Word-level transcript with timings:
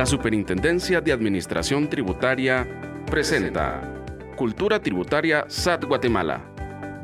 La 0.00 0.06
Superintendencia 0.06 1.02
de 1.02 1.12
Administración 1.12 1.86
Tributaria 1.86 2.66
presenta 3.04 4.02
Cultura 4.34 4.80
Tributaria 4.80 5.44
SAT 5.46 5.84
Guatemala. 5.84 6.40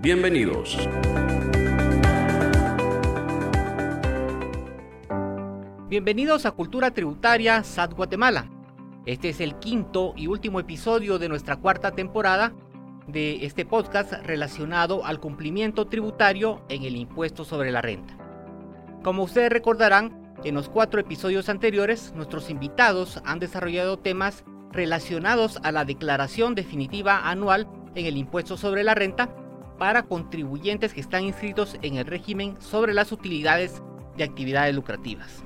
Bienvenidos. 0.00 0.78
Bienvenidos 5.90 6.46
a 6.46 6.52
Cultura 6.52 6.90
Tributaria 6.90 7.62
SAT 7.62 7.92
Guatemala. 7.92 8.50
Este 9.04 9.28
es 9.28 9.42
el 9.42 9.56
quinto 9.56 10.14
y 10.16 10.28
último 10.28 10.58
episodio 10.58 11.18
de 11.18 11.28
nuestra 11.28 11.56
cuarta 11.56 11.90
temporada 11.90 12.54
de 13.06 13.44
este 13.44 13.66
podcast 13.66 14.14
relacionado 14.24 15.04
al 15.04 15.20
cumplimiento 15.20 15.86
tributario 15.86 16.62
en 16.70 16.84
el 16.84 16.96
impuesto 16.96 17.44
sobre 17.44 17.72
la 17.72 17.82
renta. 17.82 18.16
Como 19.02 19.24
ustedes 19.24 19.52
recordarán, 19.52 20.25
en 20.44 20.54
los 20.54 20.68
cuatro 20.68 21.00
episodios 21.00 21.48
anteriores, 21.48 22.12
nuestros 22.14 22.50
invitados 22.50 23.20
han 23.24 23.38
desarrollado 23.38 23.98
temas 23.98 24.44
relacionados 24.70 25.58
a 25.62 25.72
la 25.72 25.84
declaración 25.84 26.54
definitiva 26.54 27.28
anual 27.28 27.68
en 27.94 28.06
el 28.06 28.16
impuesto 28.16 28.56
sobre 28.56 28.84
la 28.84 28.94
renta 28.94 29.34
para 29.78 30.02
contribuyentes 30.04 30.92
que 30.92 31.00
están 31.00 31.24
inscritos 31.24 31.76
en 31.82 31.96
el 31.96 32.06
régimen 32.06 32.60
sobre 32.60 32.94
las 32.94 33.12
utilidades 33.12 33.82
de 34.16 34.24
actividades 34.24 34.74
lucrativas. 34.74 35.44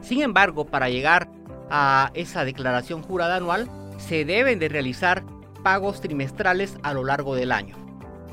Sin 0.00 0.22
embargo, 0.22 0.66
para 0.66 0.90
llegar 0.90 1.30
a 1.70 2.10
esa 2.14 2.44
declaración 2.44 3.02
jurada 3.02 3.36
anual, 3.36 3.68
se 3.98 4.24
deben 4.24 4.58
de 4.58 4.68
realizar 4.68 5.24
pagos 5.62 6.00
trimestrales 6.00 6.76
a 6.82 6.92
lo 6.92 7.04
largo 7.04 7.34
del 7.34 7.52
año. 7.52 7.76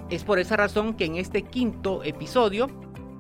Es 0.10 0.24
por 0.24 0.40
esa 0.40 0.58
razón 0.58 0.96
que 0.96 1.06
en 1.06 1.16
este 1.16 1.44
quinto 1.44 2.04
episodio, 2.04 2.68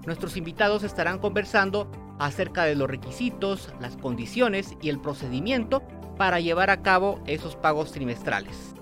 nuestros 0.07 0.35
invitados 0.35 0.83
estarán 0.83 1.19
conversando 1.19 1.89
acerca 2.19 2.65
de 2.65 2.75
los 2.75 2.89
requisitos, 2.89 3.73
las 3.79 3.97
condiciones 3.97 4.75
y 4.81 4.89
el 4.89 4.99
procedimiento 4.99 5.81
para 6.17 6.39
llevar 6.39 6.69
a 6.69 6.81
cabo 6.81 7.19
esos 7.25 7.55
pagos 7.55 7.91
trimestrales. 7.91 8.75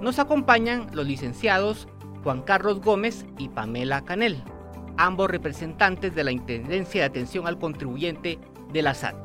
Nos 0.00 0.18
acompañan 0.18 0.88
los 0.92 1.06
licenciados 1.06 1.86
Juan 2.24 2.42
Carlos 2.42 2.80
Gómez 2.80 3.26
y 3.38 3.48
Pamela 3.48 4.02
Canel, 4.02 4.42
ambos 4.96 5.30
representantes 5.30 6.14
de 6.14 6.24
la 6.24 6.32
Intendencia 6.32 7.02
de 7.02 7.06
Atención 7.06 7.46
al 7.46 7.58
Contribuyente 7.58 8.38
de 8.72 8.82
la 8.82 8.94
SAT. 8.94 9.16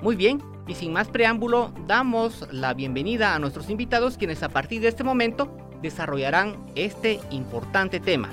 Muy 0.00 0.16
bien, 0.16 0.42
y 0.68 0.74
sin 0.74 0.92
más 0.92 1.08
preámbulo, 1.08 1.72
damos 1.86 2.46
la 2.52 2.74
bienvenida 2.74 3.34
a 3.34 3.38
nuestros 3.38 3.68
invitados 3.70 4.16
quienes 4.16 4.42
a 4.42 4.48
partir 4.48 4.80
de 4.80 4.88
este 4.88 5.02
momento 5.02 5.50
desarrollarán 5.82 6.56
este 6.76 7.20
importante 7.30 8.00
tema. 8.00 8.28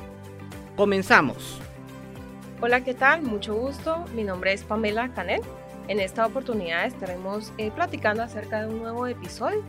Comenzamos. 0.76 1.65
Hola, 2.66 2.84
¿qué 2.84 2.96
tal? 2.96 3.22
Mucho 3.22 3.54
gusto. 3.54 4.06
Mi 4.16 4.24
nombre 4.24 4.52
es 4.52 4.64
Pamela 4.64 5.14
Canel. 5.14 5.40
En 5.88 6.00
esta 6.00 6.26
oportunidad 6.26 6.88
estaremos 6.88 7.54
eh, 7.60 7.70
platicando 7.70 8.24
acerca 8.24 8.62
de 8.62 8.74
un 8.74 8.80
nuevo 8.80 9.06
episodio 9.06 9.62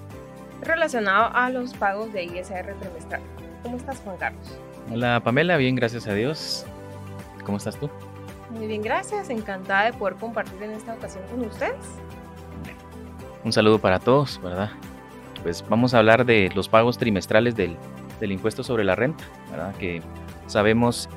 relacionado 0.62 1.28
a 1.34 1.50
los 1.50 1.74
pagos 1.74 2.10
de 2.14 2.24
ISR 2.24 2.74
trimestral. 2.80 3.20
¿Cómo 3.62 3.76
estás, 3.76 4.00
Juan 4.00 4.16
Carlos? 4.16 4.58
Hola, 4.90 5.20
Pamela. 5.22 5.58
Bien, 5.58 5.74
gracias 5.74 6.06
a 6.06 6.14
Dios. 6.14 6.64
¿Cómo 7.44 7.58
estás 7.58 7.78
tú? 7.78 7.90
Muy 8.48 8.66
bien, 8.66 8.80
gracias. 8.80 9.28
Encantada 9.28 9.90
de 9.90 9.92
poder 9.92 10.14
compartir 10.14 10.62
en 10.62 10.70
esta 10.70 10.94
ocasión 10.94 11.22
con 11.30 11.44
ustedes. 11.44 11.76
Un 13.44 13.52
saludo 13.52 13.78
para 13.78 13.98
todos, 13.98 14.40
¿verdad? 14.42 14.70
Pues 15.42 15.62
vamos 15.68 15.92
a 15.92 15.98
hablar 15.98 16.24
de 16.24 16.50
los 16.54 16.70
pagos 16.70 16.96
trimestrales 16.96 17.56
del, 17.56 17.76
del 18.20 18.32
impuesto 18.32 18.64
sobre 18.64 18.84
la 18.84 18.94
renta, 18.94 19.24
¿verdad? 19.50 19.74
Que 19.76 20.00
sabemos 20.46 21.10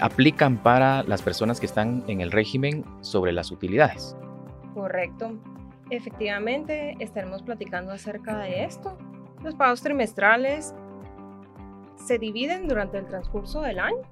aplican 0.00 0.56
para 0.58 1.02
las 1.04 1.22
personas 1.22 1.60
que 1.60 1.66
están 1.66 2.04
en 2.06 2.20
el 2.20 2.30
régimen 2.30 2.84
sobre 3.00 3.32
las 3.32 3.50
utilidades. 3.50 4.16
Correcto. 4.74 5.38
Efectivamente, 5.90 6.96
estaremos 7.00 7.42
platicando 7.42 7.92
acerca 7.92 8.38
de 8.38 8.64
esto. 8.64 8.96
Los 9.42 9.54
pagos 9.54 9.82
trimestrales 9.82 10.74
se 11.96 12.18
dividen 12.18 12.68
durante 12.68 12.98
el 12.98 13.06
transcurso 13.06 13.62
del 13.62 13.80
año. 13.80 14.02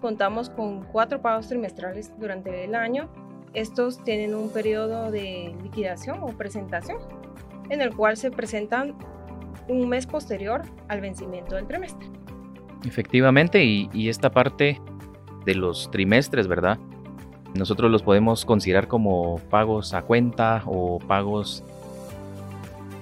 Contamos 0.00 0.50
con 0.50 0.84
cuatro 0.84 1.20
pagos 1.20 1.48
trimestrales 1.48 2.12
durante 2.18 2.64
el 2.64 2.74
año. 2.74 3.08
Estos 3.52 4.02
tienen 4.04 4.34
un 4.34 4.50
periodo 4.50 5.10
de 5.10 5.54
liquidación 5.62 6.18
o 6.22 6.26
presentación 6.28 6.98
en 7.70 7.80
el 7.80 7.94
cual 7.94 8.16
se 8.16 8.30
presentan 8.30 8.94
un 9.68 9.88
mes 9.88 10.06
posterior 10.06 10.62
al 10.88 11.00
vencimiento 11.00 11.56
del 11.56 11.66
trimestre. 11.66 12.06
Efectivamente, 12.84 13.64
y, 13.64 13.88
y 13.92 14.08
esta 14.08 14.30
parte 14.30 14.80
de 15.44 15.54
los 15.54 15.90
trimestres, 15.90 16.46
¿verdad? 16.46 16.78
Nosotros 17.54 17.90
los 17.90 18.02
podemos 18.02 18.44
considerar 18.44 18.88
como 18.88 19.38
pagos 19.50 19.94
a 19.94 20.02
cuenta 20.02 20.62
o 20.66 20.98
pagos 20.98 21.62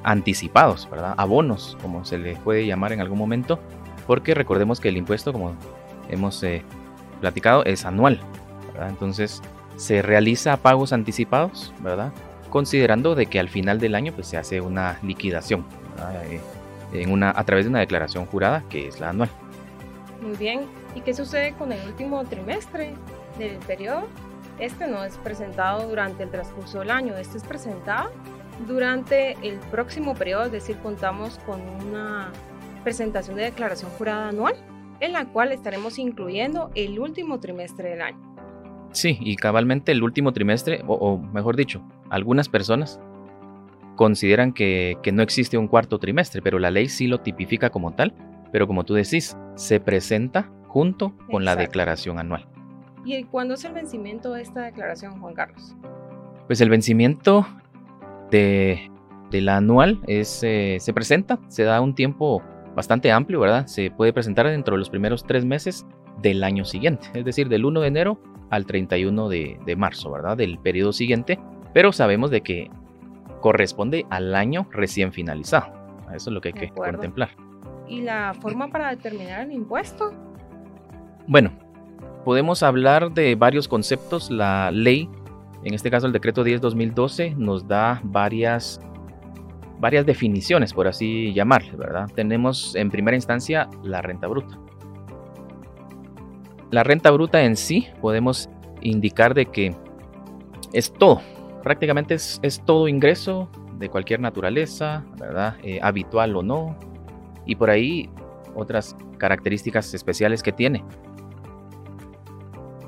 anticipados, 0.05 0.89
¿verdad? 0.91 1.15
Abonos, 1.17 1.77
como 1.81 2.05
se 2.05 2.19
le 2.19 2.37
puede 2.37 2.67
llamar 2.67 2.93
en 2.93 3.01
algún 3.01 3.19
momento, 3.19 3.59
porque 4.07 4.35
recordemos 4.35 4.81
que 4.81 4.89
el 4.89 4.97
impuesto, 4.97 5.33
como 5.33 5.55
hemos 6.11 6.43
eh, 6.43 6.63
platicado, 7.21 7.65
es 7.65 7.85
anual. 7.85 8.21
Entonces 8.89 9.43
se 9.77 10.03
realiza 10.03 10.57
pagos 10.57 10.93
anticipados, 10.93 11.73
¿verdad? 11.81 12.13
Considerando 12.51 13.15
de 13.15 13.27
que 13.27 13.41
al 13.41 13.49
final 13.49 13.79
del 13.81 13.95
año 13.95 14.13
pues, 14.13 14.27
se 14.27 14.37
hace 14.37 14.61
una 14.61 14.99
liquidación, 15.03 15.65
eh, 16.25 16.41
en 16.93 17.11
una, 17.11 17.31
a 17.31 17.45
través 17.45 17.65
de 17.65 17.71
una 17.71 17.81
declaración 17.81 18.27
jurada 18.27 18.65
que 18.69 18.89
es 18.89 19.01
la 19.01 19.11
anual. 19.11 19.31
Muy 20.21 20.37
bien, 20.37 20.61
¿Y 20.95 21.01
qué 21.01 21.15
sucede 21.15 21.55
con 21.55 21.73
el 21.73 21.87
último 21.87 22.25
trimestre 22.25 22.95
del 23.39 23.57
periodo? 23.59 24.09
Este 24.59 24.87
no 24.87 25.05
es 25.05 25.17
presentado 25.19 25.89
durante 25.89 26.23
el 26.23 26.31
transcurso 26.31 26.81
del 26.81 26.91
año, 26.91 27.17
este 27.17 27.39
es 27.39 27.45
presentado 27.45 28.11
durante 28.67 29.33
el 29.43 29.59
próximo 29.71 30.15
periodo, 30.15 30.45
es 30.45 30.53
decir, 30.53 30.77
contamos 30.79 31.39
con 31.47 31.61
una 31.87 32.31
presentación 32.85 33.37
de 33.37 33.45
declaración 33.45 33.91
jurada 33.93 34.29
anual 34.29 34.55
en 35.01 35.13
la 35.13 35.27
cual 35.27 35.51
estaremos 35.51 35.99
incluyendo 35.99 36.71
el 36.75 36.99
último 37.01 37.41
trimestre 37.41 37.91
del 37.91 38.03
año. 38.03 38.19
Sí, 38.93 39.19
y 39.21 39.37
cabalmente 39.37 39.91
el 39.91 40.03
último 40.03 40.33
trimestre, 40.33 40.83
o, 40.87 41.19
mejor 41.19 41.57
dicho, 41.57 41.83
algunas 42.11 42.49
personas 42.49 43.01
consideran 43.97 44.53
que, 44.53 44.97
que, 45.03 45.11
no 45.11 45.23
existe 45.23 45.59
un 45.59 45.67
cuarto 45.67 45.99
trimestre, 45.99 46.43
pero 46.43 46.59
la 46.59 46.71
ley 46.71 46.89
sí 46.89 47.09
lo 47.09 47.21
tipifica 47.21 47.71
como 47.71 47.95
tal, 47.95 48.15
pero 48.53 48.67
como 48.67 48.85
tú 48.85 48.95
decís, 48.95 49.37
se 49.57 49.81
presenta 49.81 50.51
junto 50.73 51.13
con 51.31 51.45
la 51.45 51.55
declaración 51.55 52.19
anual. 52.19 52.47
¿Y 53.05 53.23
cuándo 53.25 53.55
es 53.55 53.65
el 53.67 53.75
vencimiento 53.75 54.33
de 54.33 54.41
esta 54.41 54.63
declaración, 54.63 55.21
Juan 55.21 55.35
Carlos? 55.35 55.77
Pues 56.47 56.63
el 56.63 56.71
vencimiento 56.71 57.47
de, 58.31 58.91
la 59.33 59.59
anual 59.59 60.01
es, 60.07 60.43
eh, 60.43 60.79
se 60.81 60.95
presenta, 60.95 61.39
se 61.49 61.65
da 61.65 61.79
un 61.83 61.95
tiempo 61.95 62.43
bastante 62.75 63.13
amplio, 63.13 63.41
¿verdad? 63.41 63.67
Se 63.67 63.91
puede 63.91 64.15
presentar 64.15 64.47
dentro 64.47 64.75
de 64.75 64.79
los 64.79 64.89
primeros 64.89 65.25
tres 65.25 65.45
meses 65.45 65.85
del 66.23 66.43
año 66.43 66.65
siguiente, 66.65 67.09
es 67.13 67.25
decir, 67.27 67.51
del 67.51 67.67
1 67.67 67.81
de 67.83 67.89
enero 67.89 68.19
al 68.49 68.65
31 68.65 69.29
de, 69.29 69.59
de 69.67 69.77
marzo, 69.77 70.11
¿verdad? 70.11 70.39
Del 70.39 70.59
periodo 70.59 70.95
siguiente, 70.95 71.39
pero 71.75 71.93
sabemos 71.93 72.31
de 72.31 72.41
que 72.41 72.71
corresponde 73.41 74.07
al 74.09 74.35
año 74.35 74.67
recién 74.71 75.13
finalizado. 75.13 75.67
Eso 76.15 76.31
es 76.31 76.35
lo 76.35 76.41
que 76.41 76.49
hay 76.49 76.55
que 76.55 76.69
contemplar. 76.71 77.31
¿Y 77.89 78.01
la 78.01 78.33
forma 78.41 78.69
para 78.69 78.89
determinar 78.89 79.43
el 79.43 79.53
impuesto? 79.53 80.15
Bueno, 81.27 81.53
podemos 82.25 82.63
hablar 82.63 83.13
de 83.13 83.35
varios 83.35 83.69
conceptos. 83.69 84.31
La 84.31 84.71
ley, 84.71 85.09
en 85.65 85.75
este 85.75 85.91
caso 85.91 86.07
el 86.07 86.13
decreto 86.13 86.45
10-2012, 86.45 87.37
nos 87.37 87.67
da 87.69 88.01
varias, 88.03 88.81
varias 89.79 90.05
definiciones, 90.05 90.73
por 90.73 90.89
así 90.89 91.33
llamarle, 91.33 91.73
¿verdad? 91.77 92.11
Tenemos 92.15 92.75
en 92.75 92.91
primera 92.91 93.17
instancia 93.17 93.69
la 93.85 94.03
renta 94.03 94.27
bruta. 94.27 94.59
La 96.71 96.83
renta 96.83 97.11
bruta 97.11 97.43
en 97.45 97.57
sí 97.57 97.87
podemos 98.01 98.49
indicar 98.81 99.35
de 99.35 99.47
que 99.47 99.77
es 100.73 100.93
todo, 100.93 101.21
prácticamente 101.63 102.15
es, 102.15 102.63
todo 102.65 102.89
ingreso 102.89 103.49
de 103.79 103.91
cualquier 103.91 104.21
naturaleza, 104.21 105.05
¿verdad? 105.19 105.57
Eh, 105.63 105.79
habitual 105.83 106.35
o 106.35 106.43
no, 106.43 106.77
y 107.47 107.57
por 107.57 107.71
ahí 107.71 108.09
otras 108.55 108.97
características 109.19 109.93
especiales 109.95 110.43
que 110.43 110.53
tiene 110.53 110.83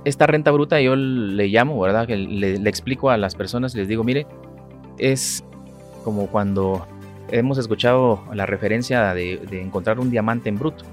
esta 0.04 0.26
renta 0.26 0.50
bruta 0.50 0.80
yo 0.80 0.96
le 0.96 1.48
llamo, 1.48 1.80
¿verdad? 1.80 2.06
Que 2.06 2.16
le, 2.16 2.54
explico 2.68 3.10
a 3.10 3.16
las 3.16 3.34
personas, 3.34 3.74
les 3.74 3.88
digo, 3.88 4.04
mire, 4.04 4.26
es 4.98 5.44
como 6.04 6.26
cuando 6.26 6.86
hemos 7.30 7.58
escuchado 7.58 8.22
la 8.32 8.46
referencia 8.46 9.14
de, 9.14 9.40
encontrar 9.52 9.98
un 9.98 10.10
diamante 10.10 10.48
en 10.48 10.58
bruto, 10.58 10.84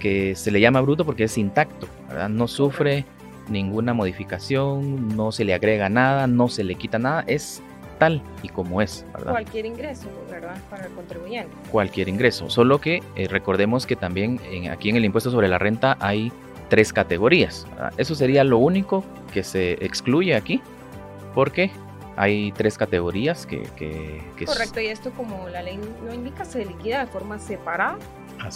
que 0.00 0.34
se 0.34 0.50
le 0.50 0.60
llama 0.60 0.80
bruto 0.80 1.04
porque 1.04 1.24
es 1.24 1.38
intacto, 1.38 1.86
¿verdad? 2.08 2.28
No 2.28 2.48
sufre 2.48 3.04
ninguna 3.48 3.94
modificación, 3.94 5.16
no 5.16 5.32
se 5.32 5.44
le 5.44 5.54
agrega 5.54 5.88
nada, 5.88 6.26
no 6.26 6.48
se 6.48 6.64
le 6.64 6.74
quita 6.74 6.98
nada, 6.98 7.24
es 7.26 7.62
tal 7.98 8.22
y 8.42 8.48
como 8.48 8.82
es, 8.82 9.06
¿verdad? 9.12 9.32
Cualquier 9.32 9.66
ingreso, 9.66 10.08
¿verdad? 10.30 10.56
Para 10.70 10.86
el 10.86 10.92
contribuyente. 10.92 11.50
Cualquier 11.70 12.08
ingreso, 12.08 12.50
solo 12.50 12.80
que 12.80 13.02
eh, 13.16 13.28
recordemos 13.28 13.86
que 13.86 13.96
también 13.96 14.40
aquí 14.70 14.90
en 14.90 14.96
el 14.96 15.04
impuesto 15.04 15.30
sobre 15.30 15.48
la 15.48 15.58
renta 15.58 15.96
hay 16.00 16.32
tres 16.68 16.92
categorías. 16.92 17.66
Eso 17.96 18.14
sería 18.14 18.44
lo 18.44 18.58
único 18.58 19.04
que 19.32 19.42
se 19.42 19.72
excluye 19.84 20.34
aquí, 20.34 20.60
porque 21.34 21.70
hay 22.16 22.52
tres 22.52 22.76
categorías 22.76 23.46
que... 23.46 23.62
que, 23.76 24.44
Correcto, 24.44 24.80
y 24.80 24.86
esto 24.86 25.10
como 25.12 25.48
la 25.48 25.62
ley 25.62 25.78
no 26.04 26.12
indica, 26.12 26.44
se 26.44 26.64
liquida 26.64 27.04
de 27.04 27.06
forma 27.06 27.38
separada 27.38 27.98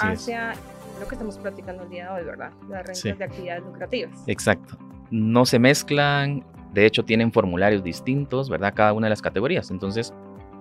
hacia 0.01 0.55
lo 1.01 1.07
que 1.07 1.15
estamos 1.15 1.39
platicando 1.39 1.85
el 1.85 1.91
día 1.91 2.07
de 2.07 2.21
hoy, 2.21 2.25
¿verdad? 2.25 2.51
Las 2.69 2.87
rentas 2.87 3.19
de 3.19 3.25
actividades 3.25 3.65
lucrativas. 3.65 4.11
Exacto. 4.27 4.77
No 5.11 5.45
se 5.45 5.59
mezclan, 5.59 6.45
de 6.73 6.87
hecho 6.87 7.05
tienen 7.05 7.33
formularios 7.33 7.85
distintos, 7.85 8.49
¿verdad? 8.49 8.73
Cada 8.75 8.93
una 8.93 9.07
de 9.07 9.11
las 9.11 9.23
categorías. 9.23 9.71
Entonces, 9.71 10.13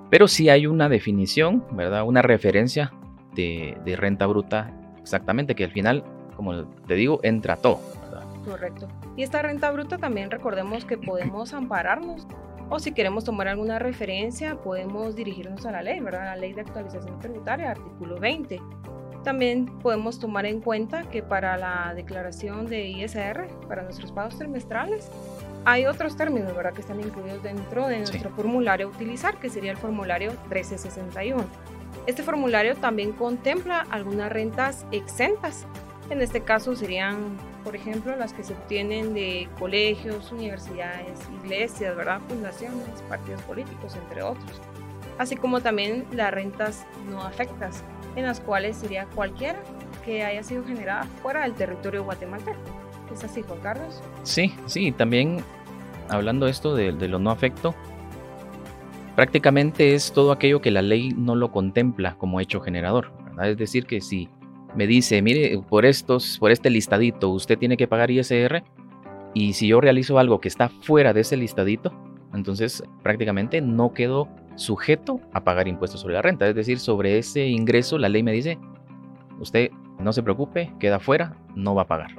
pero 0.10 0.28
sí 0.28 0.50
hay 0.50 0.68
una 0.68 0.90
definición, 0.90 1.66
¿verdad? 1.72 2.04
Una 2.04 2.22
referencia 2.22 2.94
de, 3.34 3.78
de 3.86 3.96
renta 3.96 4.26
bruta 4.28 4.72
exactamente, 5.00 5.56
que 5.56 5.64
al 5.64 5.72
final, 5.72 6.04
como 6.36 6.66
te 6.66 6.96
digo, 6.96 7.20
entra 7.24 7.56
todo. 7.58 7.80
¿verdad? 8.04 8.24
Correcto. 8.46 8.88
Y 9.16 9.24
esta 9.24 9.42
renta 9.42 9.72
bruta 9.72 9.98
también 9.98 10.32
recordemos 10.32 10.86
que 10.86 10.98
podemos 10.98 11.54
ampararnos 11.54 12.28
o 12.70 12.80
si 12.80 12.94
queremos 12.94 13.26
tomar 13.26 13.50
alguna 13.50 13.80
referencia, 13.80 14.56
podemos 14.56 15.14
dirigirnos 15.14 15.66
a 15.66 15.72
la 15.72 15.82
ley, 15.82 16.00
¿verdad? 16.00 16.24
La 16.24 16.36
ley 16.38 16.54
de 16.54 16.62
actualización 16.62 17.20
tributaria, 17.20 17.72
artículo 17.72 18.18
20. 18.18 18.62
También 19.26 19.66
podemos 19.80 20.20
tomar 20.20 20.46
en 20.46 20.62
cuenta 20.62 21.04
que 21.04 21.22
para 21.22 21.58
la 21.58 21.94
declaración 21.94 22.68
de 22.68 22.88
ISR, 22.88 23.48
para 23.68 23.84
nuestros 23.84 24.14
pagos 24.14 24.38
trimestrales, 24.38 25.12
hay 25.66 25.86
otros 25.86 26.16
términos, 26.16 26.56
¿verdad? 26.56 26.74
Que 26.74 26.80
están 26.80 27.02
incluidos 27.02 27.44
dentro 27.44 27.88
de 27.88 27.98
nuestro 27.98 28.30
formulario 28.32 28.88
a 28.88 28.90
utilizar, 28.90 29.38
que 29.38 29.50
sería 29.50 29.72
el 29.72 29.78
formulario 29.78 30.32
1361. 30.32 31.44
Este 32.08 32.24
formulario 32.24 32.76
también 32.78 33.12
contempla 33.12 33.86
algunas 33.92 34.32
rentas 34.32 34.86
exentas. 34.92 35.68
En 36.12 36.22
este 36.22 36.42
caso 36.42 36.76
serían 36.76 37.38
por 37.64 37.76
ejemplo, 37.76 38.16
las 38.16 38.34
que 38.34 38.44
se 38.44 38.54
obtienen 38.54 39.14
de 39.14 39.48
colegios, 39.60 40.32
universidades, 40.32 41.20
iglesias, 41.44 41.96
¿verdad? 41.96 42.20
fundaciones, 42.28 43.02
partidos 43.08 43.42
políticos, 43.44 43.96
entre 43.96 44.24
otros, 44.24 44.60
así 45.18 45.36
como 45.36 45.62
también 45.62 46.06
las 46.12 46.32
rentas 46.32 46.86
no 47.10 47.22
afectas, 47.22 47.84
en 48.16 48.26
las 48.26 48.40
cuales 48.40 48.78
sería 48.78 49.06
cualquiera 49.06 49.60
que 50.04 50.24
haya 50.24 50.44
sido 50.44 50.64
generada 50.66 51.04
fuera 51.22 51.44
del 51.44 51.54
territorio 51.54 52.04
guatemalteco. 52.04 52.58
¿Es 53.14 53.24
así, 53.24 53.44
Juan 53.44 53.60
Carlos? 53.60 54.02
Sí, 54.24 54.54
sí, 54.66 54.92
también 54.92 55.44
hablando 56.10 56.48
esto 56.48 56.76
de, 56.76 56.94
de 56.94 57.08
lo 57.08 57.20
no 57.20 57.30
afecto, 57.30 57.76
prácticamente 59.16 59.94
es 59.94 60.14
todo 60.14 60.32
aquello 60.32 60.62
que 60.62 60.72
la 60.72 60.82
ley 60.82 61.14
no 61.16 61.36
lo 61.36 61.52
contempla 61.52 62.16
como 62.18 62.40
hecho 62.40 62.62
generador. 62.62 63.12
Es 63.44 63.58
decir, 63.58 63.86
que 63.86 64.02
si 64.02 64.30
me 64.76 64.88
dice, 64.88 65.22
mire, 65.22 65.60
por 65.68 65.86
estos, 65.86 66.38
por 66.40 66.52
este 66.52 66.70
listadito, 66.70 67.30
usted 67.30 67.58
tiene 67.58 67.78
que 67.78 67.88
pagar 67.88 68.12
ISR. 68.12 68.64
Y 69.34 69.54
si 69.54 69.68
yo 69.68 69.82
realizo 69.82 70.20
algo 70.20 70.40
que 70.40 70.48
está 70.48 70.70
fuera 70.70 71.14
de 71.14 71.22
ese 71.22 71.38
listadito, 71.38 71.94
entonces 72.34 72.84
prácticamente 73.04 73.62
no 73.62 73.94
quedo 73.94 74.28
sujeto 74.56 75.20
a 75.34 75.44
pagar 75.44 75.68
impuestos 75.68 76.02
sobre 76.02 76.16
la 76.16 76.22
renta. 76.22 76.48
Es 76.48 76.56
decir, 76.56 76.80
sobre 76.80 77.18
ese 77.18 77.48
ingreso 77.48 77.98
la 77.98 78.10
ley 78.10 78.24
me 78.24 78.32
dice, 78.32 78.58
usted 79.40 79.72
no 80.00 80.14
se 80.14 80.24
preocupe, 80.24 80.74
queda 80.80 81.00
fuera, 81.00 81.38
no 81.56 81.76
va 81.76 81.84
a 81.84 81.88
pagar. 81.88 82.12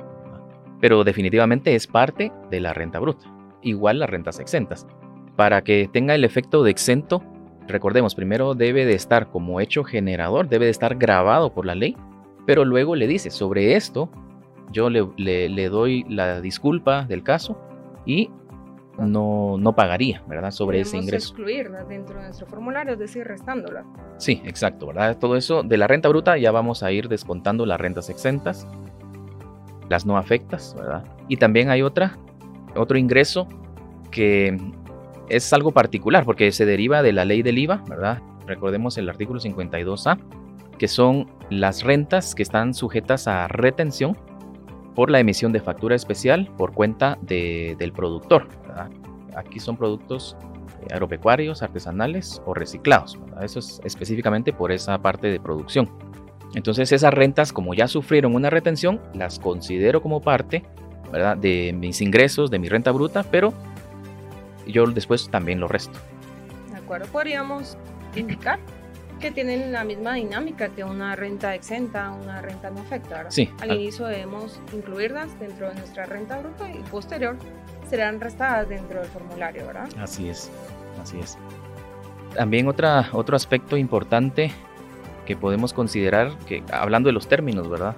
Pero 0.80 1.04
definitivamente 1.04 1.74
es 1.74 1.86
parte 1.86 2.32
de 2.50 2.60
la 2.60 2.72
renta 2.72 2.98
bruta. 2.98 3.26
Igual 3.62 3.98
las 3.98 4.10
rentas 4.10 4.40
exentas. 4.40 4.86
Para 5.36 5.62
que 5.62 5.88
tenga 5.92 6.14
el 6.14 6.24
efecto 6.24 6.62
de 6.62 6.70
exento, 6.70 7.22
recordemos, 7.68 8.14
primero 8.14 8.54
debe 8.54 8.84
de 8.84 8.94
estar 8.94 9.28
como 9.28 9.60
hecho 9.60 9.84
generador, 9.84 10.48
debe 10.48 10.66
de 10.66 10.72
estar 10.72 10.96
grabado 10.96 11.52
por 11.54 11.64
la 11.64 11.74
ley 11.74 11.96
pero 12.46 12.64
luego 12.64 12.96
le 12.96 13.06
dice, 13.06 13.30
sobre 13.30 13.76
esto, 13.76 14.10
yo 14.72 14.90
le, 14.90 15.68
doy 15.68 16.04
la 16.08 16.40
disculpa 16.40 17.04
del 17.04 17.22
caso 17.22 17.58
y 18.04 18.30
no, 18.98 19.56
no 19.58 19.74
pagaría, 19.74 20.22
¿verdad? 20.26 20.50
Sobre 20.50 20.80
ese 20.80 20.96
ingreso. 20.96 21.28
excluirla 21.28 21.84
dentro 21.84 22.18
de 22.18 22.24
nuestro 22.24 22.46
formulario, 22.46 22.94
es 22.94 22.98
decir, 22.98 23.24
restándola. 23.24 23.84
Sí, 24.18 24.42
exacto, 24.44 24.88
¿verdad? 24.88 25.18
Todo 25.18 25.36
eso 25.36 25.62
de 25.62 25.76
la 25.76 25.86
renta 25.86 26.08
bruta 26.08 26.36
ya 26.36 26.50
vamos 26.50 26.82
a 26.82 26.92
ir 26.92 27.08
descontando 27.08 27.64
las 27.66 27.80
rentas 27.80 28.10
exentas, 28.10 28.66
las 29.88 30.06
no 30.06 30.16
afectas, 30.16 30.74
¿verdad? 30.78 31.04
Y 31.28 31.36
también 31.36 31.70
hay 31.70 31.82
otra, 31.82 32.18
otro 32.74 32.98
ingreso 32.98 33.48
que 34.10 34.58
es 35.28 35.52
algo 35.52 35.72
particular 35.72 36.24
porque 36.24 36.52
se 36.52 36.66
deriva 36.66 37.02
de 37.02 37.12
la 37.12 37.24
ley 37.24 37.42
del 37.42 37.58
IVA, 37.58 37.82
¿verdad? 37.88 38.20
Recordemos 38.46 38.98
el 38.98 39.08
artículo 39.08 39.40
52A, 39.40 40.18
que 40.82 40.88
son 40.88 41.28
las 41.48 41.84
rentas 41.84 42.34
que 42.34 42.42
están 42.42 42.74
sujetas 42.74 43.28
a 43.28 43.46
retención 43.46 44.18
por 44.96 45.12
la 45.12 45.20
emisión 45.20 45.52
de 45.52 45.60
factura 45.60 45.94
especial 45.94 46.50
por 46.58 46.72
cuenta 46.72 47.18
del 47.22 47.92
productor. 47.92 48.48
Aquí 49.36 49.60
son 49.60 49.76
productos 49.76 50.36
eh, 50.80 50.92
agropecuarios, 50.92 51.62
artesanales 51.62 52.42
o 52.46 52.54
reciclados. 52.54 53.16
Eso 53.40 53.60
es 53.60 53.80
específicamente 53.84 54.52
por 54.52 54.72
esa 54.72 54.98
parte 54.98 55.28
de 55.28 55.38
producción. 55.38 55.88
Entonces 56.56 56.90
esas 56.90 57.14
rentas, 57.14 57.52
como 57.52 57.74
ya 57.74 57.86
sufrieron 57.86 58.34
una 58.34 58.50
retención, 58.50 59.00
las 59.14 59.38
considero 59.38 60.02
como 60.02 60.20
parte 60.20 60.64
de 61.38 61.72
mis 61.78 62.00
ingresos, 62.00 62.50
de 62.50 62.58
mi 62.58 62.68
renta 62.68 62.90
bruta, 62.90 63.22
pero 63.22 63.54
yo 64.66 64.84
después 64.86 65.28
también 65.30 65.60
lo 65.60 65.68
resto. 65.68 65.96
De 66.72 66.78
acuerdo, 66.78 67.06
podríamos 67.06 67.78
indicar 68.16 68.58
que 69.22 69.30
tienen 69.30 69.72
la 69.72 69.84
misma 69.84 70.14
dinámica 70.14 70.68
que 70.70 70.82
una 70.82 71.14
renta 71.14 71.54
exenta, 71.54 72.10
una 72.10 72.42
renta 72.42 72.70
no 72.70 72.80
afecta. 72.80 73.30
Sí. 73.30 73.48
Al 73.60 73.72
inicio 73.72 74.06
debemos 74.06 74.60
incluirlas 74.74 75.38
dentro 75.38 75.68
de 75.68 75.76
nuestra 75.76 76.04
renta 76.06 76.40
bruta 76.40 76.68
y 76.68 76.80
posterior 76.90 77.36
serán 77.88 78.20
restadas 78.20 78.68
dentro 78.68 79.00
del 79.00 79.08
formulario, 79.08 79.64
¿verdad? 79.64 79.88
Así 79.98 80.28
es, 80.28 80.50
así 81.00 81.20
es. 81.20 81.38
También 82.34 82.66
otra, 82.66 83.10
otro 83.12 83.36
aspecto 83.36 83.76
importante 83.76 84.50
que 85.24 85.36
podemos 85.36 85.72
considerar, 85.72 86.36
que 86.40 86.64
hablando 86.72 87.06
de 87.06 87.12
los 87.12 87.28
términos, 87.28 87.70
¿verdad? 87.70 87.94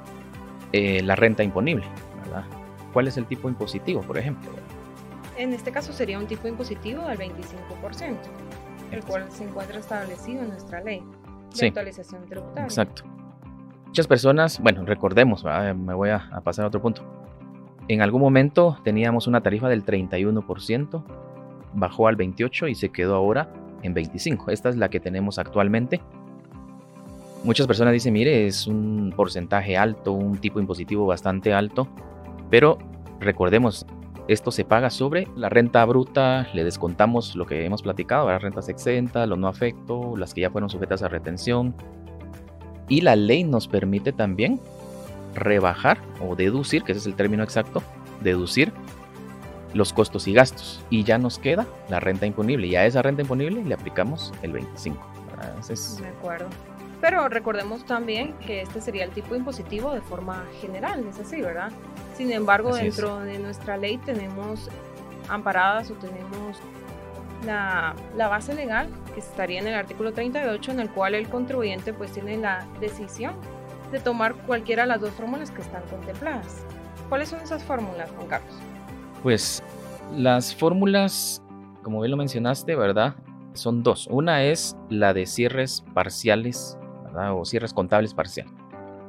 Eh, 0.73 1.03
la 1.03 1.17
renta 1.17 1.43
imponible, 1.43 1.87
¿verdad? 2.23 2.45
¿Cuál 2.93 3.09
es 3.09 3.17
el 3.17 3.25
tipo 3.25 3.49
impositivo, 3.49 4.03
por 4.03 4.19
ejemplo? 4.19 4.51
En 5.39 5.55
este 5.55 5.73
caso 5.73 5.95
sería 5.95 6.19
un 6.19 6.27
tipo 6.27 6.47
impositivo 6.49 7.09
del 7.09 7.19
25% 7.19 8.19
el 8.95 9.05
cual 9.05 9.31
se 9.31 9.45
encuentra 9.45 9.79
establecido 9.79 10.43
en 10.43 10.49
nuestra 10.49 10.83
ley 10.83 11.03
de 11.59 11.67
actualización 11.69 12.25
tributaria. 12.27 12.65
Exacto. 12.65 13.05
Muchas 13.87 14.07
personas, 14.09 14.59
bueno, 14.59 14.85
recordemos, 14.85 15.45
me 15.45 15.95
voy 15.95 16.11
a, 16.11 16.41
pasar 16.43 16.65
a 16.65 16.69
otro 16.69 16.83
punto. 16.83 17.03
En 17.87 18.03
algún 18.03 18.21
momento 18.21 18.79
teníamos 18.83 19.27
una 19.27 19.41
tarifa 19.41 19.69
del 19.69 19.85
31%, 19.85 21.05
bajó 21.75 22.09
al 22.09 22.17
28% 22.17 22.71
y 22.71 22.75
se 22.75 22.89
quedó 22.89 23.15
ahora 23.15 23.53
en 23.83 23.95
25%. 23.95 24.51
Esta 24.51 24.69
es 24.69 24.77
la 24.77 24.89
que 24.89 24.99
tenemos 24.99 25.39
actualmente. 25.39 26.01
Muchas 27.45 27.67
personas 27.67 27.93
dicen, 27.93 28.15
mire, 28.15 28.47
es 28.47 28.67
un 28.67 29.13
porcentaje 29.15 29.77
alto, 29.77 30.13
un 30.13 30.39
tipo 30.39 30.59
impositivo 30.59 31.07
bastante 31.07 31.53
alto, 31.53 31.87
pero 32.51 32.79
recordemos, 33.21 33.87
esto 34.29 34.51
se 34.51 34.65
paga 34.65 34.91
sobre 34.91 35.29
la 35.37 35.49
renta 35.49 35.85
bruta, 35.85 36.49
le 36.55 36.65
descontamos 36.65 37.37
lo 37.37 37.47
que 37.47 37.65
hemos 37.65 37.83
platicado, 37.83 38.29
las 38.29 38.41
rentas 38.41 38.69
exentas, 38.69 39.29
lo 39.29 39.37
no 39.37 39.49
afecto, 39.49 40.17
las 40.17 40.33
que 40.33 40.41
ya 40.43 40.51
fueron 40.51 40.71
sujetas 40.71 41.03
a 41.03 41.09
retención. 41.09 41.75
Y 42.89 43.03
la 43.03 43.17
ley 43.17 43.45
nos 43.45 43.69
permite 43.69 44.13
también 44.13 44.61
rebajar 45.35 45.99
o 46.21 46.37
deducir, 46.37 46.83
que 46.85 46.93
ese 46.93 47.01
es 47.01 47.07
el 47.07 47.15
término 47.15 47.43
exacto, 47.43 47.83
deducir 48.23 48.73
los 49.75 49.93
costos 49.93 50.27
y 50.27 50.33
gastos. 50.33 50.83
Y 50.89 51.05
ya 51.05 51.19
nos 51.19 51.39
queda 51.39 51.67
la 51.89 52.01
renta 52.01 52.27
imponible. 52.27 52.67
Y 52.67 52.77
a 52.77 52.87
esa 52.87 53.03
renta 53.03 53.23
imponible 53.23 53.63
le 53.63 53.75
aplicamos 53.75 54.33
el 54.43 54.53
25. 54.53 55.15
De 56.01 56.09
acuerdo. 56.09 56.47
Pero 57.01 57.29
recordemos 57.29 57.85
también 57.85 58.33
que 58.47 58.63
este 58.63 58.81
sería 58.81 59.05
el 59.05 59.11
tipo 59.11 59.35
impositivo 59.35 59.93
de 59.93 60.01
forma 60.01 60.45
general, 60.61 61.05
es 61.07 61.21
así, 61.21 61.43
¿verdad? 61.43 61.71
Sin 62.15 62.33
embargo, 62.33 62.75
dentro 62.75 63.21
de 63.21 63.39
nuestra 63.39 63.77
ley 63.77 63.99
tenemos 63.99 64.71
amparadas 65.29 65.91
o 65.91 65.95
tenemos 65.95 66.59
la, 67.45 67.95
la, 68.17 68.29
base 68.29 68.55
legal 68.55 68.89
que 69.13 69.21
estaría 69.21 69.61
en 69.61 69.67
el 69.67 69.75
artículo 69.75 70.13
38 70.13 70.73
en 70.73 70.81
el 70.81 70.91
cual 70.91 71.15
el 71.15 71.29
contribuyente 71.29 71.93
pues 71.93 72.13
tiene 72.13 72.37
la 72.37 72.67
decisión 72.81 73.35
de 73.93 74.01
tomar 74.01 74.35
cualquiera 74.35 74.85
de 74.85 74.89
las 74.89 75.01
dos 75.01 75.11
fórmulas 75.11 75.51
que 75.51 75.61
están 75.61 75.83
contempladas. 75.91 76.65
¿Cuáles 77.09 77.29
son 77.29 77.41
esas 77.41 77.63
fórmulas, 77.63 78.11
Juan 78.17 78.29
Carlos? 78.29 78.55
Pues 79.23 79.63
las 80.17 80.55
fórmulas, 80.55 81.43
como 81.83 82.01
bien 82.01 82.11
lo 82.11 82.17
mencionaste, 82.17 82.75
¿verdad? 82.77 83.15
Son 83.53 83.83
dos. 83.83 84.07
Una 84.11 84.43
es 84.45 84.77
la 84.89 85.15
de 85.15 85.27
cierres 85.27 85.85
parciales, 85.95 86.79
¿verdad? 87.05 87.39
O 87.39 87.45
cierres 87.45 87.73
contables 87.73 88.15
parciales. 88.15 88.53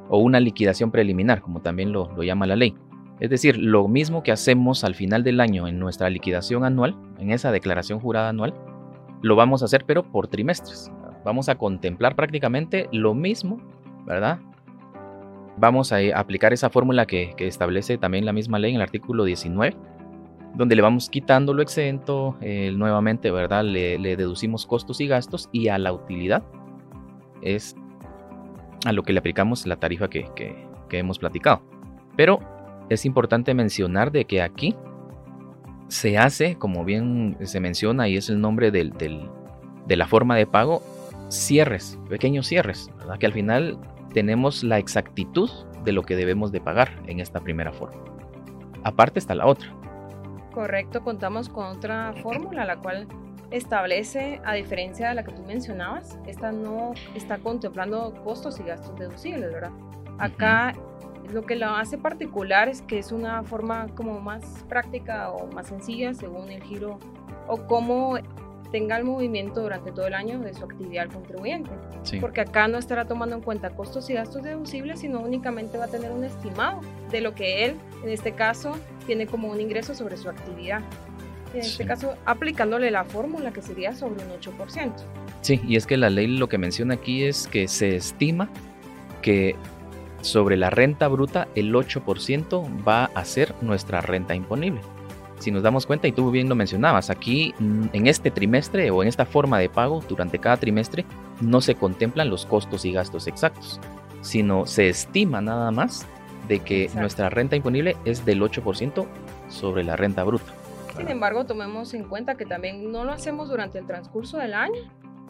O 0.08 0.18
una 0.18 0.38
liquidación 0.38 0.90
preliminar, 0.90 1.40
como 1.40 1.60
también 1.60 1.92
lo, 1.92 2.12
lo 2.12 2.22
llama 2.22 2.46
la 2.46 2.56
ley. 2.56 2.76
Es 3.20 3.30
decir, 3.30 3.56
lo 3.56 3.88
mismo 3.88 4.22
que 4.22 4.32
hacemos 4.32 4.84
al 4.84 4.94
final 4.94 5.24
del 5.24 5.40
año 5.40 5.68
en 5.68 5.78
nuestra 5.78 6.10
liquidación 6.10 6.64
anual, 6.64 6.96
en 7.18 7.30
esa 7.30 7.50
declaración 7.50 7.98
jurada 7.98 8.28
anual, 8.28 8.54
lo 9.22 9.36
vamos 9.36 9.62
a 9.62 9.64
hacer 9.64 9.84
pero 9.86 10.02
por 10.02 10.28
trimestres. 10.28 10.90
Vamos 11.24 11.48
a 11.48 11.56
contemplar 11.56 12.14
prácticamente 12.14 12.88
lo 12.92 13.14
mismo, 13.14 13.60
¿verdad? 14.04 14.38
Vamos 15.56 15.90
a 15.92 15.96
aplicar 16.14 16.52
esa 16.52 16.68
fórmula 16.68 17.06
que, 17.06 17.34
establece 17.38 17.98
también 17.98 18.26
la 18.26 18.32
misma 18.32 18.58
ley 18.58 18.70
en 18.70 18.76
el 18.76 18.82
artículo 18.82 19.24
19, 19.24 19.74
donde 20.54 20.76
le 20.76 20.82
vamos 20.82 21.08
quitando 21.08 21.54
lo 21.54 21.62
exento, 21.62 22.36
eh, 22.42 22.70
nuevamente, 22.76 23.30
¿verdad? 23.30 23.64
Le, 23.64 23.98
deducimos 23.98 24.66
costos 24.66 25.00
y 25.00 25.06
gastos 25.06 25.48
y 25.52 25.68
a 25.68 25.78
la 25.78 25.92
utilidad 25.92 26.44
es 27.42 27.74
a 28.84 28.92
lo 28.92 29.02
que 29.02 29.12
le 29.12 29.18
aplicamos 29.18 29.66
la 29.66 29.76
tarifa 29.76 30.08
que, 30.08 30.26
hemos 30.90 31.18
platicado. 31.18 31.62
Pero 32.16 32.38
es 32.88 33.04
importante 33.04 33.54
mencionar 33.54 34.12
de 34.12 34.24
que 34.24 34.42
aquí 34.42 34.76
se 35.88 36.18
hace, 36.18 36.56
como 36.56 36.84
bien 36.84 37.36
se 37.42 37.60
menciona 37.60 38.08
y 38.08 38.16
es 38.16 38.28
el 38.28 38.40
nombre 38.40 38.70
del, 38.70 38.92
de 38.92 39.96
la 39.96 40.06
forma 40.06 40.36
de 40.36 40.46
pago, 40.46 40.82
cierres, 41.28 41.98
pequeños 42.08 42.46
cierres, 42.46 42.90
¿verdad? 42.98 43.18
Que 43.18 43.26
al 43.26 43.32
final 43.32 43.78
tenemos 44.12 44.64
la 44.64 44.78
exactitud 44.78 45.50
de 45.84 45.92
lo 45.92 46.02
que 46.02 46.16
debemos 46.16 46.50
de 46.52 46.60
pagar 46.60 46.90
en 47.06 47.20
esta 47.20 47.40
primera 47.40 47.72
forma. 47.72 48.02
Aparte 48.82 49.18
está 49.18 49.34
la 49.34 49.46
otra, 49.46 49.76
Correcto, 50.56 51.02
contamos 51.02 51.50
con 51.50 51.66
otra 51.66 52.14
fórmula, 52.22 52.64
la 52.64 52.78
cual 52.78 53.06
establece, 53.50 54.40
a 54.42 54.54
diferencia 54.54 55.10
de 55.10 55.14
la 55.14 55.22
que 55.22 55.32
tú 55.32 55.42
mencionabas, 55.42 56.18
esta 56.26 56.50
no 56.50 56.94
está 57.14 57.36
contemplando 57.36 58.14
costos 58.24 58.58
y 58.58 58.62
gastos 58.62 58.98
deducibles, 58.98 59.52
¿verdad? 59.52 59.72
Acá 60.18 60.72
lo 61.32 61.42
que 61.42 61.56
lo 61.56 61.70
hace 61.70 61.98
particular 61.98 62.68
es 62.68 62.82
que 62.82 62.98
es 62.98 63.12
una 63.12 63.42
forma 63.42 63.86
como 63.94 64.20
más 64.20 64.64
práctica 64.68 65.30
o 65.30 65.46
más 65.52 65.68
sencilla 65.68 66.14
según 66.14 66.50
el 66.50 66.62
giro 66.62 66.98
o 67.46 67.66
cómo 67.66 68.18
tenga 68.70 68.96
el 68.96 69.04
movimiento 69.04 69.62
durante 69.62 69.92
todo 69.92 70.06
el 70.06 70.14
año 70.14 70.40
de 70.40 70.52
su 70.54 70.64
actividad 70.64 71.04
al 71.04 71.12
contribuyente. 71.12 71.70
Porque 72.20 72.40
acá 72.40 72.68
no 72.68 72.78
estará 72.78 73.06
tomando 73.06 73.36
en 73.36 73.42
cuenta 73.42 73.70
costos 73.70 74.10
y 74.10 74.14
gastos 74.14 74.42
deducibles, 74.42 75.00
sino 75.00 75.20
únicamente 75.20 75.78
va 75.78 75.84
a 75.84 75.88
tener 75.88 76.10
un 76.10 76.24
estimado 76.24 76.80
de 77.10 77.20
lo 77.20 77.34
que 77.34 77.64
él, 77.64 77.76
en 78.02 78.10
este 78.10 78.32
caso, 78.32 78.76
tiene 79.06 79.26
como 79.26 79.48
un 79.48 79.60
ingreso 79.60 79.94
sobre 79.94 80.16
su 80.16 80.28
actividad. 80.28 80.82
En 81.54 81.60
este 81.60 81.86
caso, 81.86 82.14
aplicándole 82.26 82.90
la 82.90 83.04
fórmula 83.04 83.52
que 83.52 83.62
sería 83.62 83.94
sobre 83.94 84.22
un 84.24 84.30
8%. 84.32 84.92
Sí, 85.40 85.60
y 85.66 85.76
es 85.76 85.86
que 85.86 85.96
la 85.96 86.10
ley 86.10 86.26
lo 86.26 86.48
que 86.48 86.58
menciona 86.58 86.94
aquí 86.94 87.24
es 87.24 87.46
que 87.48 87.68
se 87.68 87.96
estima 87.96 88.50
que 89.22 89.56
sobre 90.26 90.56
la 90.56 90.70
renta 90.70 91.08
bruta 91.08 91.48
el 91.54 91.72
8% 91.72 92.86
va 92.86 93.04
a 93.14 93.24
ser 93.24 93.54
nuestra 93.62 94.00
renta 94.00 94.34
imponible 94.34 94.80
si 95.38 95.50
nos 95.50 95.62
damos 95.62 95.86
cuenta, 95.86 96.08
y 96.08 96.12
tú 96.12 96.30
bien 96.30 96.48
lo 96.48 96.54
mencionabas, 96.54 97.10
aquí 97.10 97.54
mm, 97.58 97.86
en 97.92 98.06
este 98.06 98.30
trimestre 98.30 98.90
o 98.90 99.02
en 99.02 99.08
esta 99.08 99.26
forma 99.26 99.58
de 99.58 99.68
pago 99.68 100.02
durante 100.08 100.38
cada 100.38 100.56
trimestre 100.56 101.04
no 101.40 101.60
se 101.60 101.74
contemplan 101.74 102.30
los 102.30 102.46
costos 102.46 102.84
y 102.84 102.92
gastos 102.92 103.26
exactos, 103.26 103.80
sino 104.22 104.66
se 104.66 104.88
estima 104.88 105.40
nada 105.40 105.70
más 105.70 106.06
de 106.48 106.60
que 106.60 106.90
nuestra 106.94 107.28
renta 107.28 107.56
imponible 107.56 107.96
es 108.04 108.24
del 108.24 108.40
8% 108.40 109.06
sobre 109.48 109.84
la 109.84 109.96
renta 109.96 110.24
bruta. 110.24 110.52
Sin 110.96 111.08
embargo, 111.08 111.44
tomemos 111.44 111.92
en 111.92 112.04
cuenta 112.04 112.36
que 112.36 112.46
también 112.46 112.90
no 112.90 113.04
lo 113.04 113.12
hacemos 113.12 113.50
durante 113.50 113.78
el 113.78 113.86
transcurso 113.86 114.38
del 114.38 114.54
año, 114.54 114.80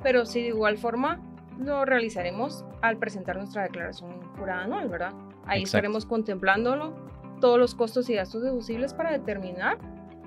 pero 0.03 0.25
sí 0.25 0.43
de 0.43 0.49
igual 0.49 0.79
forma 0.79 1.21
lo 1.59 1.85
realizaremos 1.85 2.65
al 2.83 2.99
presentar 2.99 3.37
nuestra 3.37 3.63
declaración 3.65 4.11
anual, 4.45 4.89
¿verdad? 4.89 5.13
Ahí 5.47 5.63
estaremos 5.63 6.07
contemplándolo 6.07 6.95
todos 7.41 7.59
los 7.59 7.75
costos 7.75 8.09
y 8.11 8.15
gastos 8.15 8.43
deducibles 8.43 8.95
para 8.95 9.13
determinar 9.13 9.79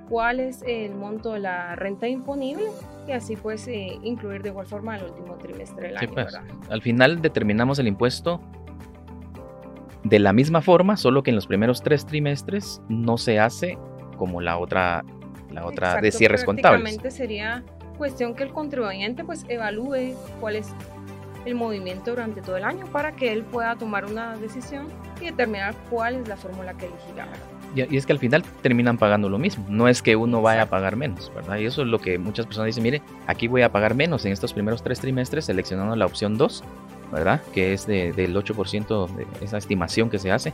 cuál 0.10 0.40
es 0.40 0.64
el 0.66 0.96
monto 0.96 1.34
de 1.34 1.40
la 1.40 1.76
renta 1.76 2.08
imponible 2.08 2.66
y 3.08 3.12
así 3.12 3.36
pues 3.36 3.68
eh, 3.68 4.00
incluir 4.04 4.42
de 4.42 4.50
igual 4.50 4.66
forma 4.66 4.98
el 4.98 5.04
último 5.04 5.36
trimestre 5.36 5.88
del 5.88 5.98
año. 5.98 6.14
Pues, 6.14 6.38
al 6.70 6.82
final 6.82 7.22
determinamos 7.22 7.80
el 7.80 7.88
impuesto 7.88 8.42
de 10.04 10.20
la 10.20 10.34
misma 10.34 10.62
forma, 10.62 10.98
solo 10.98 11.24
que 11.24 11.30
en 11.30 11.36
los 11.36 11.48
primeros 11.48 11.82
tres 11.82 12.06
trimestres 12.06 12.82
no 12.90 13.18
se 13.18 13.40
hace 13.40 13.78
como 14.18 14.42
la 14.42 14.58
otra, 14.58 15.04
la 15.52 15.66
otra 15.66 16.02
de 16.02 16.12
cierres 16.12 16.44
contables. 16.44 17.00
sería 17.10 17.64
cuestión 17.98 18.34
que 18.34 18.44
el 18.44 18.52
contribuyente 18.52 19.24
pues 19.24 19.46
evalúe 19.50 20.16
cuál 20.40 20.56
es 20.56 20.74
el 21.50 21.56
movimiento 21.56 22.12
durante 22.12 22.42
todo 22.42 22.58
el 22.58 22.64
año 22.64 22.86
para 22.88 23.16
que 23.16 23.32
él 23.32 23.44
pueda 23.44 23.76
tomar 23.76 24.06
una 24.06 24.38
decisión 24.38 24.88
y 25.20 25.26
determinar 25.26 25.76
cuál 25.90 26.16
es 26.16 26.28
la 26.28 26.38
fórmula 26.38 26.74
que 26.76 26.86
elegirá. 26.86 27.28
Y, 27.76 27.96
es 27.96 28.06
que 28.06 28.14
al 28.14 28.20
final 28.20 28.44
terminan 28.62 28.98
pagando 28.98 29.30
lo 29.30 29.38
mismo. 29.38 29.66
No 29.70 29.88
es 29.88 30.02
que 30.02 30.16
uno 30.16 30.42
vaya 30.42 30.64
a 30.64 30.66
pagar 30.68 30.96
menos, 30.96 31.32
¿verdad? 31.34 31.58
Y 31.58 31.66
eso 31.66 31.82
es 31.82 31.88
lo 31.88 32.00
que 32.00 32.18
muchas 32.18 32.46
personas 32.46 32.68
dicen, 32.68 32.84
mire, 32.84 33.02
aquí 33.28 33.48
voy 33.48 33.62
a 33.62 33.72
pagar 33.72 33.96
menos 33.96 34.26
en 34.26 34.32
estos 34.32 34.54
primeros 34.54 34.82
tres 34.82 35.00
trimestres 35.00 35.46
seleccionando 35.46 35.96
la 35.96 36.06
opción 36.06 36.38
2, 36.38 36.64
¿verdad? 37.12 37.42
Que 37.54 37.74
es 37.74 37.86
del 37.86 38.36
8% 38.36 39.08
de 39.10 39.28
esa 39.42 39.58
estimación 39.58 40.10
que 40.10 40.20
se 40.20 40.32
hace. 40.32 40.54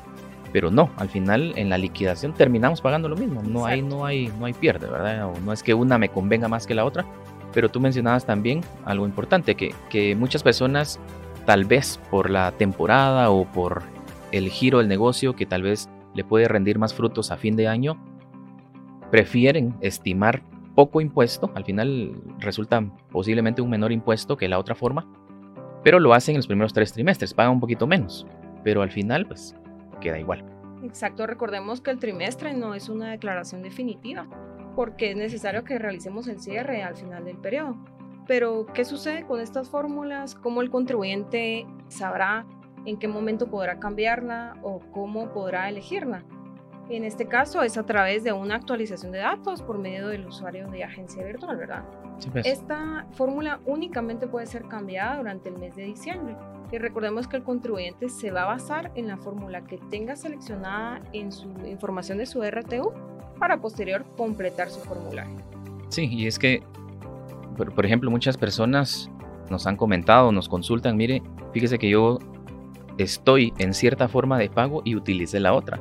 Pero 0.52 0.72
no, 0.72 0.90
al 0.96 1.10
final 1.10 1.54
en 1.58 1.70
la 1.70 1.78
liquidación 1.78 2.34
terminamos 2.34 2.80
pagando 2.80 3.10
lo 3.10 3.18
mismo. 3.18 3.42
No 3.44 3.66
hay, 3.66 3.82
no 3.82 4.06
hay, 4.06 4.32
no 4.40 4.46
hay 4.46 4.54
pierde, 4.54 4.88
¿verdad? 4.88 5.30
no 5.44 5.52
es 5.52 5.64
que 5.64 5.74
una 5.74 5.98
me 5.98 6.10
convenga 6.10 6.48
más 6.48 6.66
que 6.66 6.74
la 6.74 6.86
otra. 6.86 7.06
Pero 7.56 7.70
tú 7.70 7.80
mencionabas 7.80 8.26
también 8.26 8.62
algo 8.84 9.06
importante, 9.08 9.56
que, 9.56 10.16
muchas 10.16 10.44
personas 10.44 11.00
tal 11.46 11.64
vez 11.64 12.00
por 12.12 12.30
la 12.30 12.52
temporada 12.52 13.32
o 13.32 13.46
por 13.46 13.82
el 14.32 14.50
giro 14.50 14.80
del 14.80 14.90
negocio 14.90 15.36
que 15.36 15.46
tal 15.46 15.64
vez 15.64 15.90
le 16.14 16.24
puede 16.24 16.48
rendir 16.48 16.78
más 16.78 16.94
frutos 16.94 17.32
a 17.32 17.38
fin 17.38 17.56
de 17.56 17.68
año, 17.68 17.98
prefieren 19.10 19.74
estimar 19.80 20.44
poco 20.76 21.00
impuesto, 21.00 21.50
al 21.56 21.64
final 21.64 22.22
resulta 22.40 22.84
posiblemente 23.10 23.62
un 23.62 23.70
menor 23.70 23.94
impuesto 23.94 24.36
que 24.36 24.50
la 24.50 24.60
otra 24.60 24.76
forma, 24.76 25.08
pero 25.82 26.00
lo 26.00 26.14
hacen 26.14 26.36
en 26.36 26.40
los 26.40 26.48
primeros 26.48 26.74
tres 26.74 26.92
trimestres, 26.92 27.34
pagan 27.34 27.54
un 27.54 27.60
poquito 27.62 27.88
menos, 27.88 28.28
pero 28.64 28.82
al 28.82 28.92
final 28.92 29.26
pues 29.26 29.56
queda 30.02 30.20
igual. 30.20 30.44
Exacto, 30.84 31.26
recordemos 31.26 31.80
que 31.80 31.92
el 31.92 32.00
trimestre 32.00 32.54
no 32.54 32.76
es 32.76 32.90
una 32.90 33.12
declaración 33.12 33.62
definitiva, 33.62 34.28
porque 34.75 35.12
es 35.12 35.17
necesario 35.17 35.63
que 35.63 35.79
realicemos 35.79 36.27
el 36.27 36.39
cierre 36.39 36.84
al 36.84 36.96
final 36.96 37.25
del 37.25 37.38
periodo. 37.38 37.77
Pero, 38.27 38.65
¿qué 38.74 38.86
sucede 38.86 39.25
con 39.25 39.39
estas 39.39 39.70
fórmulas? 39.70 40.36
¿Cómo 40.36 40.62
el 40.62 40.70
contribuyente 40.70 41.65
sabrá 41.89 42.46
en 42.86 42.98
qué 42.98 43.08
momento 43.08 43.50
podrá 43.50 43.79
cambiarla 43.79 44.58
o 44.62 44.79
cómo 44.91 45.32
podrá 45.34 45.70
elegirla. 45.70 46.24
En 46.89 47.04
este 47.04 47.25
caso 47.25 47.63
es 47.63 47.77
a 47.77 47.86
través 47.86 48.24
de 48.24 48.32
una 48.32 48.56
actualización 48.56 49.12
de 49.12 49.20
datos 49.20 49.62
por 49.63 49.80
medio 49.80 50.08
del 50.08 50.27
usuario 50.27 50.68
de 50.70 50.84
agencia 50.84 51.24
virtual, 51.24 51.58
¿verdad? 51.58 51.84
Pues. 52.32 52.46
Esta 52.46 53.08
fórmula 53.13 53.60
únicamente 53.65 54.27
puede 54.27 54.46
ser 54.46 54.65
cambiada 54.65 55.18
durante 55.18 55.50
el 55.50 55.58
mes 55.58 55.75
de 55.75 55.84
diciembre. 55.84 56.36
Y 56.72 56.77
recordemos 56.77 57.27
que 57.27 57.38
el 57.38 57.44
contribuyente 57.44 58.10
se 58.10 58.32
va 58.32 58.44
a 58.44 58.46
basar 58.46 58.92
en 58.96 59.08
la 59.08 59.18
fórmula 59.18 59.65
que 59.65 59.77
tenga 59.89 60.15
seleccionada 60.15 61.01
en 61.13 61.32
su 61.32 61.50
información 61.65 62.18
de 62.20 62.25
su 62.25 62.44
RTU 62.44 62.94
para 63.39 63.60
posterior 63.60 64.06
completar 64.15 64.70
su 64.70 64.80
formulario. 64.80 65.36
Sí, 65.89 66.08
y 66.12 66.27
es 66.27 66.39
que, 66.39 66.63
por, 67.58 67.74
por 67.74 67.86
ejemplo, 67.86 68.12
muchas 68.12 68.38
personas 68.38 69.10
nos 69.50 69.68
han 69.68 69.77
comentado, 69.77 70.32
nos 70.32 70.50
consultan, 70.50 70.98
mire, 70.98 71.22
fíjese 71.54 71.77
que 71.77 71.89
yo 71.89 72.20
estoy 72.98 73.54
en 73.58 73.74
cierta 73.74 74.08
forma 74.08 74.38
de 74.38 74.50
pago 74.50 74.82
y 74.84 74.96
utilice 74.96 75.39
la 75.39 75.54
otra, 75.54 75.80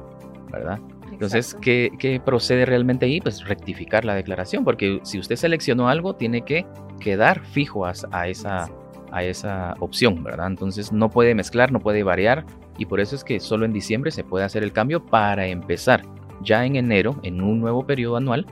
¿verdad? 0.51 0.81
Entonces, 1.15 1.57
¿qué, 1.61 2.21
procede 2.25 2.67
realmente 2.67 3.07
ahí? 3.07 3.21
Pues 3.21 3.47
rectificar 3.47 4.05
la 4.05 4.15
declaración, 4.15 4.65
porque 4.65 5.01
si 5.05 5.19
usted 5.19 5.37
seleccionó 5.37 5.89
algo, 5.89 6.15
tiene 6.15 6.43
que 6.43 6.67
quedar 7.01 7.45
fijo 7.45 7.87
a, 7.87 7.93
esa, 8.29 8.69
a 9.11 9.25
esa 9.25 9.75
opción, 9.81 10.23
¿verdad? 10.23 10.49
Entonces, 10.49 10.93
no 10.93 11.09
puede 11.11 11.35
mezclar, 11.35 11.73
no 11.73 11.81
puede 11.81 12.03
variar, 12.03 12.45
y 12.79 12.87
por 12.87 13.01
eso 13.01 13.15
es 13.15 13.25
que 13.25 13.41
solo 13.41 13.65
en 13.65 13.73
diciembre 13.73 14.11
se 14.11 14.25
puede 14.25 14.45
hacer 14.45 14.63
el 14.63 14.73
cambio 14.73 15.05
para 15.05 15.47
empezar 15.47 16.03
ya 16.43 16.65
en 16.67 16.77
enero, 16.77 17.19
en 17.23 17.41
un 17.41 17.61
nuevo 17.61 17.87
periodo 17.87 18.17
anual, 18.17 18.47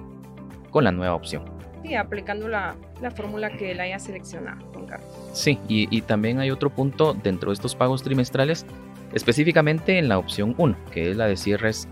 con 0.71 0.85
la 0.85 0.93
nueva 0.93 1.15
opción. 1.15 1.45
Sí, 1.83 1.95
aplicando 1.95 2.49
la, 2.49 2.77
la 3.01 3.11
fórmula 3.11 3.51
que 3.51 3.73
él 3.73 3.81
haya 3.81 3.99
seleccionado, 3.99 4.65
don 4.73 4.87
Carlos. 4.87 5.09
Sí, 5.33 5.59
y, 5.69 6.01
también 6.03 6.39
hay 6.39 6.51
otro 6.51 6.71
punto 6.71 7.13
dentro 7.15 7.51
de 7.51 7.55
estos 7.55 7.75
pagos 7.75 8.03
trimestrales, 8.03 8.65
específicamente 9.13 9.99
en 9.99 10.09
la 10.09 10.19
opción 10.19 10.55
1, 10.59 10.77
que 10.93 11.11
es 11.11 11.17
la 11.17 11.27
de 11.27 11.37
cierres 11.37 11.89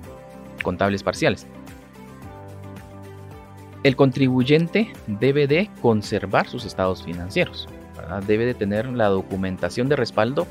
contables 0.63 1.03
parciales. 1.03 1.47
El 3.83 3.97
contribuyente 3.97 4.93
debe 5.07 5.47
de 5.47 5.71
conservar 5.81 6.49
sus 6.49 6.65
estados 6.67 7.03
financieros, 7.03 7.69
debe 8.27 8.45
de 8.45 8.55
tener 8.55 8.87
la 8.87 9.09
documentación 9.09 9.89
de 9.89 9.97
respaldo, 9.97 10.47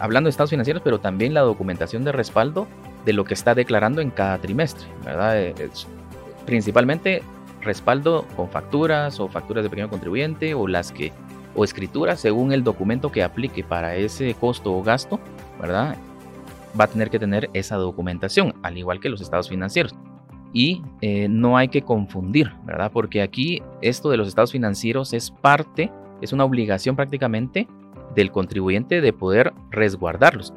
hablando 0.00 0.26
de 0.26 0.30
estados 0.30 0.50
financieros, 0.50 0.82
pero 0.82 0.98
también 0.98 1.34
la 1.34 1.42
documentación 1.42 2.04
de 2.04 2.12
respaldo 2.12 2.66
de 3.04 3.12
lo 3.12 3.24
que 3.24 3.34
está 3.34 3.54
declarando 3.54 4.00
en 4.00 4.10
cada 4.10 4.38
trimestre, 4.38 4.86
¿verdad? 5.04 5.54
principalmente 6.46 7.22
respaldo 7.60 8.26
con 8.36 8.48
facturas 8.48 9.20
o 9.20 9.28
facturas 9.28 9.62
de 9.62 9.70
pequeño 9.70 9.88
contribuyente 9.88 10.54
o 10.54 10.66
las 10.66 10.90
que 10.90 11.12
o 11.54 11.64
escrituras 11.64 12.20
según 12.20 12.52
el 12.52 12.64
documento 12.64 13.12
que 13.12 13.22
aplique 13.22 13.62
para 13.62 13.94
ese 13.94 14.34
costo 14.34 14.74
o 14.74 14.82
gasto, 14.82 15.20
¿verdad? 15.60 15.96
Va 16.78 16.84
a 16.84 16.88
tener 16.88 17.10
que 17.10 17.18
tener 17.18 17.50
esa 17.52 17.76
documentación, 17.76 18.54
al 18.62 18.78
igual 18.78 19.00
que 19.00 19.08
los 19.08 19.20
estados 19.20 19.48
financieros. 19.48 19.94
Y 20.52 20.82
eh, 21.00 21.28
no 21.28 21.56
hay 21.56 21.68
que 21.68 21.82
confundir, 21.82 22.52
¿verdad? 22.64 22.90
Porque 22.92 23.22
aquí 23.22 23.62
esto 23.80 24.10
de 24.10 24.16
los 24.16 24.28
estados 24.28 24.52
financieros 24.52 25.12
es 25.12 25.30
parte, 25.30 25.90
es 26.20 26.32
una 26.32 26.44
obligación 26.44 26.94
prácticamente 26.96 27.66
del 28.14 28.30
contribuyente 28.30 29.00
de 29.00 29.12
poder 29.12 29.52
resguardarlos. 29.70 30.52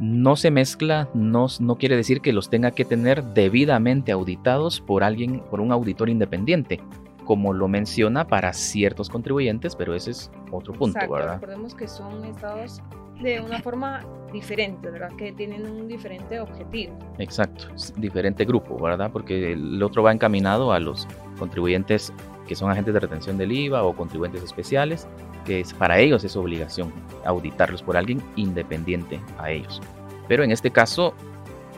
no 0.00 0.34
se 0.34 0.50
mezcla, 0.50 1.08
no, 1.14 1.46
no 1.60 1.76
quiere 1.76 1.96
decir 1.96 2.20
que 2.20 2.32
los 2.32 2.50
tenga 2.50 2.72
que 2.72 2.84
tener 2.84 3.22
debidamente 3.22 4.10
auditados 4.10 4.80
por 4.80 5.04
alguien, 5.04 5.40
por 5.50 5.60
un 5.60 5.70
auditor 5.70 6.10
independiente, 6.10 6.80
como 7.24 7.52
lo 7.52 7.68
menciona 7.68 8.26
para 8.26 8.52
ciertos 8.52 9.08
contribuyentes, 9.08 9.76
pero 9.76 9.94
ese 9.94 10.10
es 10.10 10.30
otro 10.50 10.72
punto, 10.72 10.98
Exacto, 10.98 11.14
¿verdad? 11.14 11.34
Recordemos 11.34 11.74
que 11.74 11.86
son 11.86 12.24
estados 12.24 12.82
de 13.20 13.40
una 13.40 13.60
forma 13.60 14.04
diferente, 14.32 14.90
¿verdad? 14.90 15.12
Que 15.16 15.32
tienen 15.32 15.66
un 15.66 15.86
diferente 15.88 16.40
objetivo. 16.40 16.98
Exacto, 17.18 17.66
diferente 17.96 18.44
grupo, 18.44 18.76
¿verdad? 18.82 19.10
Porque 19.12 19.52
el 19.52 19.82
otro 19.82 20.02
va 20.02 20.12
encaminado 20.12 20.72
a 20.72 20.80
los 20.80 21.06
contribuyentes 21.38 22.12
que 22.46 22.54
son 22.54 22.70
agentes 22.70 22.92
de 22.92 23.00
retención 23.00 23.38
del 23.38 23.52
IVA 23.52 23.82
o 23.84 23.94
contribuyentes 23.94 24.42
especiales, 24.42 25.06
que 25.46 25.60
es, 25.60 25.72
para 25.72 25.98
ellos 25.98 26.24
es 26.24 26.36
obligación 26.36 26.92
auditarlos 27.24 27.82
por 27.82 27.96
alguien 27.96 28.20
independiente 28.36 29.20
a 29.38 29.50
ellos. 29.50 29.80
Pero 30.28 30.42
en 30.42 30.50
este 30.50 30.70
caso, 30.70 31.14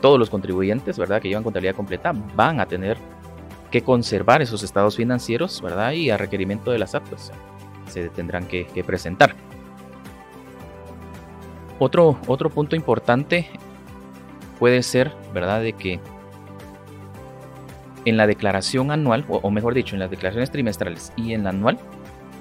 todos 0.01 0.19
los 0.19 0.29
contribuyentes, 0.29 0.97
¿verdad? 0.97 1.21
Que 1.21 1.29
llevan 1.29 1.43
contabilidad 1.43 1.75
completa 1.75 2.13
van 2.35 2.59
a 2.59 2.65
tener 2.65 2.97
que 3.71 3.81
conservar 3.81 4.41
esos 4.41 4.63
estados 4.63 4.95
financieros, 4.95 5.61
¿verdad? 5.61 5.91
Y 5.91 6.09
a 6.09 6.17
requerimiento 6.17 6.71
de 6.71 6.79
la 6.79 6.87
SAT, 6.87 7.07
pues 7.09 7.31
se 7.87 8.09
tendrán 8.09 8.47
que, 8.47 8.65
que 8.65 8.83
presentar. 8.83 9.35
Otro, 11.79 12.17
otro 12.27 12.49
punto 12.49 12.75
importante 12.75 13.47
puede 14.59 14.81
ser, 14.83 15.11
¿verdad? 15.33 15.61
De 15.61 15.73
que 15.73 15.99
en 18.05 18.17
la 18.17 18.25
declaración 18.25 18.91
anual, 18.91 19.25
o, 19.27 19.51
mejor 19.51 19.73
dicho, 19.73 19.95
en 19.95 19.99
las 19.99 20.09
declaraciones 20.09 20.49
trimestrales 20.49 21.11
y 21.15 21.33
en 21.33 21.43
la 21.43 21.49
anual, 21.49 21.77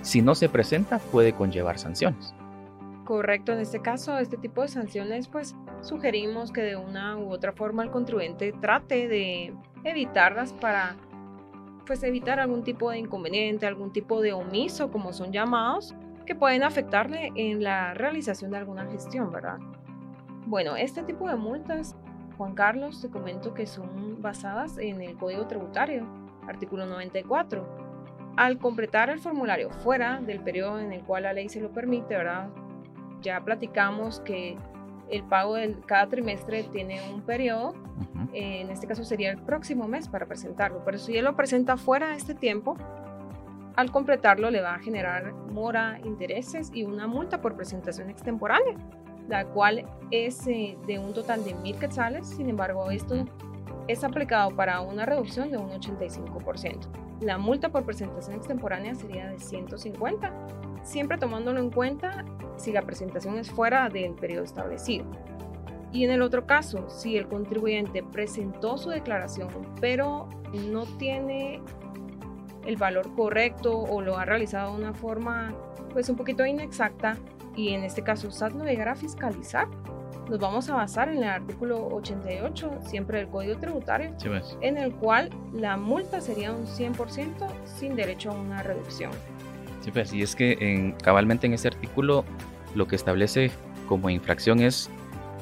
si 0.03 0.23
no 0.23 0.35
se 0.35 0.49
presenta, 0.49 0.99
puede 0.99 1.33
conllevar 1.33 1.79
sanciones. 1.79 2.35
Correcto, 3.05 3.53
en 3.53 3.61
este 3.61 3.83
caso, 3.83 4.19
este 4.19 4.37
tipo 4.37 4.63
de 4.63 4.69
sanciones, 4.69 5.29
pues 5.29 5.55
sugerimos 5.81 6.53
que 6.53 6.63
de 6.63 6.77
una 6.77 7.17
u 7.19 7.31
otra 7.31 7.53
forma 7.53 7.83
el 7.83 7.91
contribuyente 7.91 8.53
trate 8.53 9.09
de 9.09 9.55
evitarlas 9.85 10.53
para, 10.53 10.97
pues 11.85 12.03
evitar 12.03 12.41
algún 12.41 12.63
tipo 12.63 12.91
de 12.91 12.99
inconveniente, 12.99 13.67
algún 13.67 13.93
tipo 13.93 14.21
de 14.21 14.33
omiso, 14.33 14.91
como 14.91 15.13
son 15.13 15.33
llamados, 15.33 15.95
que 16.27 16.35
pueden 16.35 16.63
afectarle 16.63 17.33
en 17.35 17.63
la 17.63 17.95
realización 17.95 18.51
de 18.51 18.59
alguna 18.59 18.87
gestión, 18.87 19.31
¿verdad? 19.31 19.59
Bueno, 20.47 20.77
este 20.77 21.03
tipo 21.03 21.29
de 21.29 21.37
multas, 21.37 21.97
Juan 22.37 22.55
Carlos, 22.55 23.01
te 23.01 23.09
comento 23.09 23.55
que 23.55 23.67
son 23.67 24.21
basadas 24.21 24.77
en 24.79 25.01
el 25.01 25.17
Código 25.17 25.47
Tributario, 25.47 26.07
artículo 26.47 26.85
94. 26.87 27.67
Al 28.37 28.59
completar 28.59 29.09
el 29.09 29.19
formulario 29.19 29.71
fuera 29.71 30.21
del 30.21 30.41
periodo 30.41 30.79
en 30.79 30.93
el 30.93 31.03
cual 31.03 31.23
la 31.23 31.33
ley 31.33 31.49
se 31.49 31.61
lo 31.61 31.71
permite, 31.71 32.17
¿verdad? 32.17 32.49
Ya 33.23 33.41
platicamos 33.43 34.21
que 34.21 34.59
el 35.09 35.23
pago 35.25 35.55
de 35.55 35.75
cada 35.87 36.09
trimestre 36.09 36.65
tiene 36.65 37.01
un 37.13 37.23
periodo, 37.23 37.75
eh, 38.33 38.61
en 38.61 38.71
este 38.71 38.87
caso 38.87 39.05
sería 39.05 39.31
el 39.31 39.39
próximo 39.39 39.89
mes 39.89 40.09
para 40.09 40.27
presentarlo, 40.27 40.83
pero 40.85 40.99
si 40.99 41.17
él 41.17 41.25
lo 41.25 41.37
presenta 41.37 41.77
fuera 41.77 42.09
de 42.09 42.17
este 42.17 42.35
tiempo, 42.35 42.77
al 43.77 43.93
completarlo 43.93 44.51
le 44.51 44.63
va 44.63 44.75
a 44.75 44.79
generar 44.79 45.33
mora, 45.35 46.01
intereses 46.05 46.71
y 46.73 46.85
una 46.85 47.07
multa 47.07 47.41
por 47.41 47.57
presentación 47.57 48.11
extemporánea, 48.11 48.75
la 49.29 49.45
cual 49.47 49.85
es 50.11 50.47
eh, 50.47 50.77
de 50.87 50.99
un 50.99 51.13
total 51.13 51.45
de 51.45 51.55
mil 51.55 51.77
quetzales, 51.79 52.27
sin 52.27 52.49
embargo 52.49 52.91
esto 52.91 53.25
es 53.87 54.03
aplicado 54.03 54.55
para 54.57 54.81
una 54.81 55.07
reducción 55.07 55.51
de 55.51 55.59
un 55.59 55.71
85%. 55.71 56.89
La 57.21 57.39
multa 57.39 57.69
por 57.69 57.85
presentación 57.85 58.37
extemporánea 58.37 58.95
sería 58.95 59.29
de 59.29 59.39
150, 59.39 60.33
siempre 60.83 61.19
tomándolo 61.19 61.61
en 61.61 61.71
cuenta 61.71 62.25
si 62.57 62.73
la 62.73 62.83
presentación 62.83 63.39
es 63.39 63.51
fuera 63.51 63.89
del 63.89 64.15
periodo 64.15 64.45
establecido. 64.45 65.05
Y 65.93 66.05
en 66.05 66.11
el 66.11 66.23
otro 66.23 66.47
caso, 66.47 66.91
si 66.91 67.17
el 67.17 67.29
contribuyente 67.29 68.03
presentó 68.03 68.77
su 68.77 68.91
declaración, 68.91 69.49
pero 69.81 70.29
no 70.71 70.85
tiene 70.99 71.63
el 72.67 72.77
valor 72.77 73.15
correcto 73.15 73.79
o 73.79 74.01
lo 74.01 74.19
ha 74.19 74.25
realizado 74.25 74.73
de 74.75 74.83
una 74.83 74.95
forma 74.95 75.55
pues 75.93 76.09
un 76.09 76.17
poquito 76.17 76.45
inexacta 76.45 77.17
y 77.55 77.71
en 77.71 77.85
este 77.85 78.03
caso 78.03 78.31
SAT 78.31 78.53
no 78.53 78.65
llegará 78.65 78.93
a 78.93 78.97
fiscalizar, 78.97 79.67
nos 80.29 80.39
vamos 80.39 80.69
a 80.69 80.75
basar 80.75 81.09
en 81.09 81.19
el 81.19 81.29
artículo 81.29 81.87
88 81.87 82.81
siempre 82.85 83.19
del 83.19 83.29
Código 83.29 83.59
Tributario 83.59 84.13
Sí, 84.19 84.29
pues. 84.29 84.59
en 84.61 84.77
el 84.77 84.93
cual 84.93 85.31
la 85.53 85.77
multa 85.77 86.21
sería 86.21 86.53
un 86.53 86.67
100% 86.67 87.47
sin 87.65 87.97
derecho 87.97 88.31
a 88.31 88.35
una 88.35 88.63
reducción. 88.63 89.13
Sí, 89.81 89.91
pues, 89.93 90.13
y 90.13 90.23
es 90.23 90.35
que 90.35 90.57
en, 90.61 90.93
cabalmente 90.93 91.47
en 91.47 91.55
ese 91.55 91.69
artículo 91.69 92.25
lo 92.75 92.87
que 92.89 92.97
establece 92.97 93.53
como 93.87 94.11
infracción 94.11 94.61
es 94.61 94.91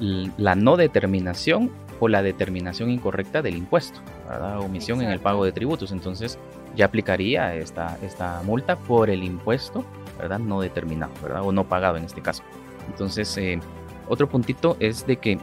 la 0.00 0.54
no 0.54 0.76
determinación 0.76 1.70
o 2.00 2.08
la 2.08 2.22
determinación 2.22 2.90
incorrecta 2.90 3.42
del 3.42 3.56
impuesto, 3.56 4.00
¿verdad? 4.28 4.58
Omisión 4.60 5.02
en 5.02 5.10
el 5.10 5.20
pago 5.20 5.44
de 5.44 5.52
tributos. 5.52 5.92
Entonces 5.92 6.38
ya 6.74 6.86
aplicaría 6.86 7.54
esta, 7.54 7.98
esta 8.02 8.42
multa 8.44 8.76
por 8.76 9.10
el 9.10 9.22
impuesto, 9.22 9.84
¿verdad? 10.18 10.38
No 10.38 10.60
determinado, 10.60 11.12
¿verdad? 11.22 11.42
O 11.42 11.52
no 11.52 11.64
pagado 11.64 11.96
en 11.96 12.04
este 12.04 12.20
caso. 12.20 12.42
Entonces, 12.88 13.36
eh, 13.38 13.60
otro 14.08 14.28
puntito 14.28 14.76
es 14.80 15.06
de 15.06 15.16
que 15.16 15.38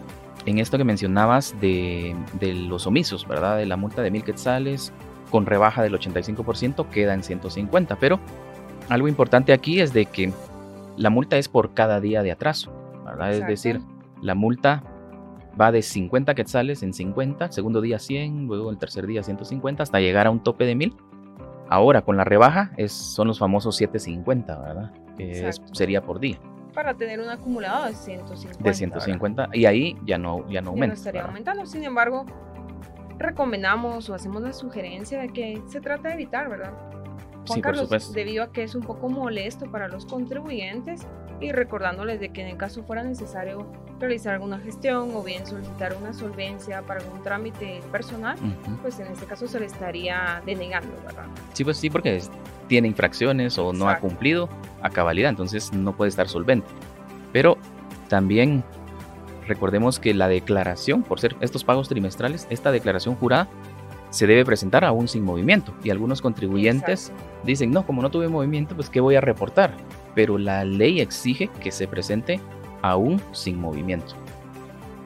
en 0.45 0.59
esto 0.59 0.77
que 0.77 0.83
mencionabas 0.83 1.59
de, 1.61 2.15
de 2.39 2.53
los 2.53 2.87
omisos, 2.87 3.27
¿verdad? 3.27 3.57
De 3.57 3.65
la 3.65 3.77
multa 3.77 4.01
de 4.01 4.11
mil 4.11 4.23
quetzales 4.23 4.91
con 5.29 5.45
rebaja 5.45 5.81
del 5.81 5.93
85% 5.93 6.89
queda 6.89 7.13
en 7.13 7.23
150, 7.23 7.95
pero 7.97 8.19
algo 8.89 9.07
importante 9.07 9.53
aquí 9.53 9.79
es 9.79 9.93
de 9.93 10.05
que 10.05 10.33
la 10.97 11.09
multa 11.09 11.37
es 11.37 11.47
por 11.47 11.73
cada 11.73 12.01
día 12.01 12.21
de 12.21 12.31
atraso, 12.31 12.71
¿verdad? 13.05 13.33
Es 13.33 13.47
decir, 13.47 13.81
la 14.21 14.35
multa 14.35 14.83
va 15.59 15.71
de 15.71 15.81
50 15.81 16.33
quetzales 16.35 16.83
en 16.83 16.93
50, 16.93 17.51
segundo 17.51 17.81
día 17.81 17.99
100, 17.99 18.47
luego 18.47 18.69
el 18.71 18.77
tercer 18.77 19.05
día 19.07 19.23
150, 19.23 19.83
hasta 19.83 19.99
llegar 19.99 20.27
a 20.27 20.31
un 20.31 20.41
tope 20.41 20.65
de 20.65 20.75
1000. 20.75 20.95
Ahora 21.69 22.01
con 22.01 22.17
la 22.17 22.23
rebaja 22.23 22.71
es, 22.77 22.91
son 22.91 23.27
los 23.27 23.39
famosos 23.39 23.75
750, 23.77 24.59
¿verdad? 24.59 24.91
Que 25.17 25.47
es- 25.49 25.61
sería 25.73 26.01
por 26.01 26.19
día, 26.19 26.37
Para 26.73 26.93
tener 26.93 27.19
un 27.19 27.29
acumulado 27.29 27.85
de 27.87 27.93
150. 27.93 28.57
de 28.57 28.63
¿verdad? 28.63 28.77
150, 28.77 29.49
y 29.53 29.65
ahí 29.65 29.97
ya 30.05 30.17
no, 30.17 30.39
ya 30.39 30.45
no 30.45 30.51
Ya 30.51 30.61
no 30.61 30.69
aumenta. 30.71 30.93
estaría 30.95 31.21
¿verdad? 31.21 31.29
aumentando. 31.31 31.65
Sin 31.65 31.83
embargo, 31.83 32.25
recomendamos 33.17 34.09
o 34.09 34.13
hacemos 34.15 34.41
la 34.41 34.53
sugerencia 34.53 35.19
de 35.21 35.29
que 35.29 35.61
se 35.67 35.81
trata 35.81 36.09
de 36.09 36.15
evitar, 36.15 36.49
¿verdad? 36.49 36.73
Juan 36.73 37.45
Sí, 37.45 37.53
por 37.55 37.61
Carlos, 37.63 37.81
supuesto. 37.83 38.13
debido 38.13 38.43
a 38.43 38.51
que 38.51 38.63
es 38.63 38.75
un 38.75 38.83
poco 38.83 39.09
molesto 39.09 39.69
para 39.71 39.87
los 39.87 40.05
contribuyentes 40.05 41.07
y 41.39 41.51
recordándoles 41.51 42.19
de 42.19 42.29
que 42.29 42.41
en 42.41 42.47
el 42.49 42.57
caso 42.57 42.83
fuera 42.83 43.03
necesario 43.03 43.71
realizar 44.01 44.33
alguna 44.33 44.59
gestión 44.59 45.11
o 45.15 45.23
bien 45.23 45.45
solicitar 45.47 45.95
una 45.95 46.13
solvencia 46.13 46.81
para 46.81 46.99
algún 46.99 47.21
trámite 47.23 47.81
personal, 47.91 48.35
pues 48.81 48.99
en 48.99 49.07
este 49.07 49.25
caso 49.25 49.47
se 49.47 49.59
le 49.59 49.67
estaría 49.67 50.41
denegando, 50.45 50.91
¿verdad? 51.05 51.25
Sí, 51.53 51.63
pues 51.63 51.77
sí, 51.77 51.89
porque 51.89 52.17
es- 52.17 52.29
tiene 52.67 52.87
infracciones 52.87 53.57
o 53.57 53.71
no 53.73 53.87
ha 53.89 53.99
cumplido 53.99 54.49
a 54.81 54.89
cabalidad, 54.89 55.29
entonces 55.29 55.71
no 55.73 55.95
puede 55.95 56.09
estar 56.09 56.27
solvente. 56.27 56.67
Pero 57.31 57.57
también 58.09 58.63
recordemos 59.47 59.99
que 59.99 60.13
la 60.13 60.27
declaración, 60.27 61.03
por 61.03 61.19
ser 61.19 61.35
estos 61.41 61.63
pagos 61.63 61.87
trimestrales, 61.89 62.47
esta 62.49 62.71
declaración 62.71 63.15
jurada 63.15 63.47
se 64.09 64.27
debe 64.27 64.43
presentar 64.45 64.83
aún 64.83 65.07
sin 65.07 65.23
movimiento. 65.23 65.73
Y 65.83 65.89
algunos 65.89 66.21
contribuyentes 66.21 67.09
Exacto. 67.09 67.23
dicen, 67.45 67.71
no, 67.71 67.85
como 67.85 68.01
no 68.01 68.11
tuve 68.11 68.27
movimiento, 68.27 68.75
pues 68.75 68.89
¿qué 68.89 68.99
voy 68.99 69.15
a 69.15 69.21
reportar? 69.21 69.73
Pero 70.15 70.37
la 70.37 70.65
ley 70.65 70.99
exige 70.99 71.49
que 71.61 71.71
se 71.71 71.87
presente 71.87 72.39
aún 72.81 73.21
sin 73.31 73.59
movimiento. 73.59 74.15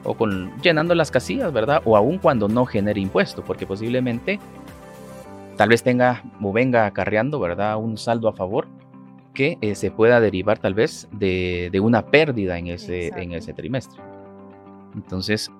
O 0.04 0.14
con, 0.14 0.52
llenando 0.62 0.94
las 0.94 1.10
casillas, 1.10 1.52
¿verdad? 1.52 1.82
O 1.84 1.96
aún 1.96 2.18
cuando 2.18 2.48
no 2.48 2.64
genere 2.64 3.00
impuesto, 3.00 3.42
porque 3.42 3.66
posiblemente 3.66 4.38
tal 5.56 5.68
vez 5.68 5.82
tenga 5.82 6.22
o 6.40 6.52
venga 6.52 6.86
acarreando, 6.86 7.40
¿verdad? 7.40 7.76
Un 7.76 7.96
saldo 7.96 8.28
a 8.28 8.32
favor 8.32 8.68
que 9.34 9.58
eh, 9.60 9.74
se 9.74 9.90
pueda 9.90 10.20
derivar 10.20 10.58
tal 10.58 10.74
vez 10.74 11.08
de, 11.12 11.68
de 11.70 11.80
una 11.80 12.06
pérdida 12.06 12.58
en 12.58 12.68
ese, 12.68 13.08
en 13.08 13.32
ese 13.32 13.52
trimestre. 13.52 14.00
Entonces, 14.94 15.50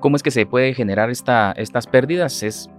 ¿cómo 0.00 0.16
es 0.16 0.22
que 0.22 0.30
se 0.30 0.46
puede 0.46 0.72
generar 0.72 1.10
esta, 1.10 1.52
estas 1.52 1.86
pérdidas? 1.86 2.42
Es 2.42 2.70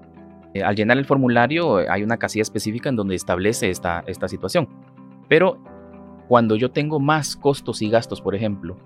eh, 0.54 0.64
al 0.64 0.76
llenar 0.76 0.98
el 0.98 1.06
formulario 1.06 1.80
eh, 1.80 1.88
hay 1.90 2.04
una 2.04 2.18
casilla 2.18 2.42
específica 2.42 2.90
en 2.90 2.96
donde 2.96 3.16
establece 3.16 3.70
esta, 3.70 4.04
esta 4.08 4.28
situación. 4.28 4.68
Pero 5.28 5.60
cuando 6.30 6.56
yo 6.56 6.72
tengo 6.72 7.00
más 7.02 7.36
costos 7.36 7.82
y 7.82 7.90
gastos, 7.90 8.22
por 8.22 8.36
ejemplo, 8.36 8.78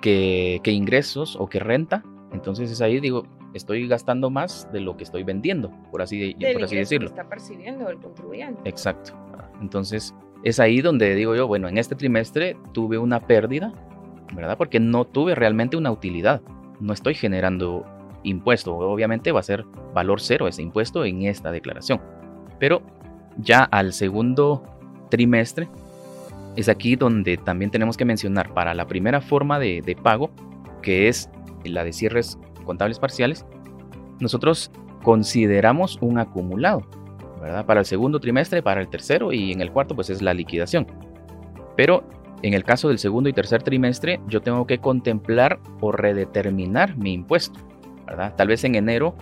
que, 0.00 0.60
que 0.64 0.72
ingresos 0.72 1.36
o 1.36 1.46
que 1.48 1.60
renta, 1.60 2.02
entonces 2.32 2.70
es 2.70 2.80
ahí, 2.80 2.98
digo, 3.00 3.26
estoy 3.54 3.86
gastando 3.86 4.30
más 4.30 4.68
de 4.72 4.80
lo 4.80 4.96
que 4.96 5.04
estoy 5.04 5.22
vendiendo, 5.22 5.70
por 5.90 6.02
así, 6.02 6.18
de- 6.34 6.34
por 6.34 6.40
así 6.40 6.48
ingreso 6.54 6.70
que 6.70 6.78
decirlo. 6.78 7.08
está 7.08 7.28
percibiendo 7.28 7.88
el 7.88 7.98
contribuyente. 7.98 8.68
Exacto. 8.68 9.12
Entonces, 9.60 10.14
es 10.42 10.58
ahí 10.58 10.80
donde 10.80 11.14
digo 11.14 11.36
yo, 11.36 11.46
bueno, 11.46 11.68
en 11.68 11.76
este 11.76 11.94
trimestre 11.94 12.56
tuve 12.72 12.96
una 12.96 13.20
pérdida, 13.20 13.72
¿verdad? 14.34 14.56
Porque 14.56 14.80
no 14.80 15.04
tuve 15.04 15.34
realmente 15.34 15.76
una 15.76 15.90
utilidad. 15.90 16.40
No 16.80 16.94
estoy 16.94 17.14
generando 17.14 17.84
impuesto. 18.22 18.74
Obviamente 18.74 19.32
va 19.32 19.40
a 19.40 19.42
ser 19.42 19.66
valor 19.92 20.20
cero 20.22 20.48
ese 20.48 20.62
impuesto 20.62 21.04
en 21.04 21.24
esta 21.24 21.50
declaración. 21.52 22.00
Pero 22.58 22.80
ya 23.36 23.64
al 23.64 23.92
segundo 23.92 24.62
trimestre, 25.10 25.68
es 26.56 26.68
aquí 26.68 26.96
donde 26.96 27.36
también 27.36 27.70
tenemos 27.70 27.96
que 27.96 28.04
mencionar 28.04 28.52
para 28.52 28.74
la 28.74 28.86
primera 28.86 29.20
forma 29.20 29.58
de, 29.58 29.82
de 29.82 29.96
pago, 29.96 30.30
que 30.82 31.08
es 31.08 31.30
la 31.64 31.84
de 31.84 31.92
cierres 31.92 32.38
contables 32.64 32.98
parciales, 32.98 33.44
nosotros 34.20 34.70
consideramos 35.02 35.98
un 36.00 36.18
acumulado, 36.18 36.86
¿verdad? 37.40 37.64
Para 37.66 37.80
el 37.80 37.86
segundo 37.86 38.20
trimestre, 38.20 38.62
para 38.62 38.80
el 38.80 38.88
tercero 38.88 39.32
y 39.32 39.52
en 39.52 39.60
el 39.60 39.72
cuarto 39.72 39.94
pues 39.94 40.10
es 40.10 40.22
la 40.22 40.34
liquidación. 40.34 40.86
Pero 41.76 42.04
en 42.42 42.54
el 42.54 42.64
caso 42.64 42.88
del 42.88 42.98
segundo 42.98 43.28
y 43.28 43.32
tercer 43.32 43.62
trimestre 43.62 44.20
yo 44.28 44.40
tengo 44.40 44.66
que 44.66 44.78
contemplar 44.78 45.58
o 45.80 45.92
redeterminar 45.92 46.96
mi 46.96 47.12
impuesto, 47.12 47.58
¿verdad? 48.06 48.34
Tal 48.36 48.48
vez 48.48 48.64
en 48.64 48.74
enero, 48.74 49.14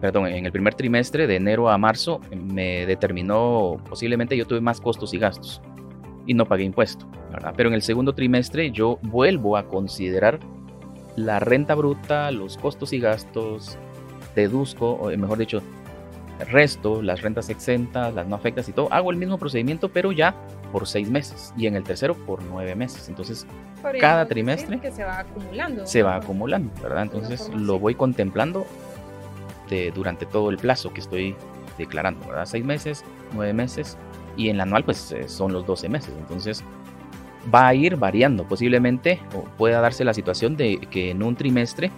perdón, 0.00 0.26
en 0.26 0.46
el 0.46 0.52
primer 0.52 0.74
trimestre 0.74 1.26
de 1.26 1.36
enero 1.36 1.68
a 1.70 1.78
marzo 1.78 2.20
me 2.34 2.86
determinó 2.86 3.76
posiblemente 3.88 4.36
yo 4.36 4.46
tuve 4.46 4.60
más 4.60 4.80
costos 4.80 5.14
y 5.14 5.18
gastos 5.18 5.62
y 6.30 6.34
no 6.34 6.46
pagué 6.46 6.62
impuesto, 6.62 7.08
¿verdad? 7.32 7.54
Pero 7.56 7.70
en 7.70 7.74
el 7.74 7.82
segundo 7.82 8.14
trimestre 8.14 8.70
yo 8.70 9.00
vuelvo 9.02 9.56
a 9.56 9.66
considerar 9.66 10.38
la 11.16 11.40
renta 11.40 11.74
bruta, 11.74 12.30
los 12.30 12.56
costos 12.56 12.92
y 12.92 13.00
gastos, 13.00 13.76
deduzco, 14.36 14.92
o 14.92 15.10
mejor 15.16 15.38
dicho, 15.38 15.60
resto, 16.38 17.02
las 17.02 17.20
rentas 17.22 17.50
exentas, 17.50 18.14
las 18.14 18.28
no 18.28 18.36
afectas 18.36 18.68
y 18.68 18.72
todo. 18.72 18.86
Hago 18.92 19.10
el 19.10 19.16
mismo 19.16 19.38
procedimiento, 19.38 19.88
pero 19.88 20.12
ya 20.12 20.36
por 20.70 20.86
seis 20.86 21.10
meses 21.10 21.52
y 21.56 21.66
en 21.66 21.74
el 21.74 21.82
tercero 21.82 22.14
por 22.14 22.40
nueve 22.44 22.76
meses. 22.76 23.08
Entonces, 23.08 23.44
cada 23.98 24.26
trimestre 24.26 24.78
que 24.78 24.92
se 24.92 25.02
va 25.02 25.18
acumulando. 25.18 25.84
Se 25.84 26.04
va 26.04 26.14
acumulando, 26.14 26.72
¿verdad? 26.80 27.02
Entonces, 27.02 27.50
lo 27.52 27.80
voy 27.80 27.96
contemplando 27.96 28.68
de, 29.68 29.90
durante 29.90 30.26
todo 30.26 30.50
el 30.50 30.58
plazo 30.58 30.92
que 30.92 31.00
estoy 31.00 31.34
declarando, 31.76 32.24
¿verdad? 32.28 32.46
Seis 32.46 32.64
meses, 32.64 33.04
nueve 33.34 33.52
meses 33.52 33.98
y 34.44 34.48
en 34.48 34.56
el 34.56 34.60
anual, 34.62 34.84
pues 34.84 35.12
eh, 35.12 35.28
son 35.28 35.52
los 35.52 35.66
doce 35.66 35.88
meses. 35.88 36.14
Entonces, 36.18 36.64
va 37.52 37.68
a 37.68 37.74
ir 37.74 37.96
variando. 37.96 38.44
Posiblemente 38.46 39.20
o 39.34 39.44
pueda 39.56 39.80
darse 39.80 40.04
la 40.04 40.14
situación 40.14 40.56
de 40.56 40.78
que 40.90 41.10
en 41.10 41.22
un 41.22 41.36
trimestre 41.36 41.90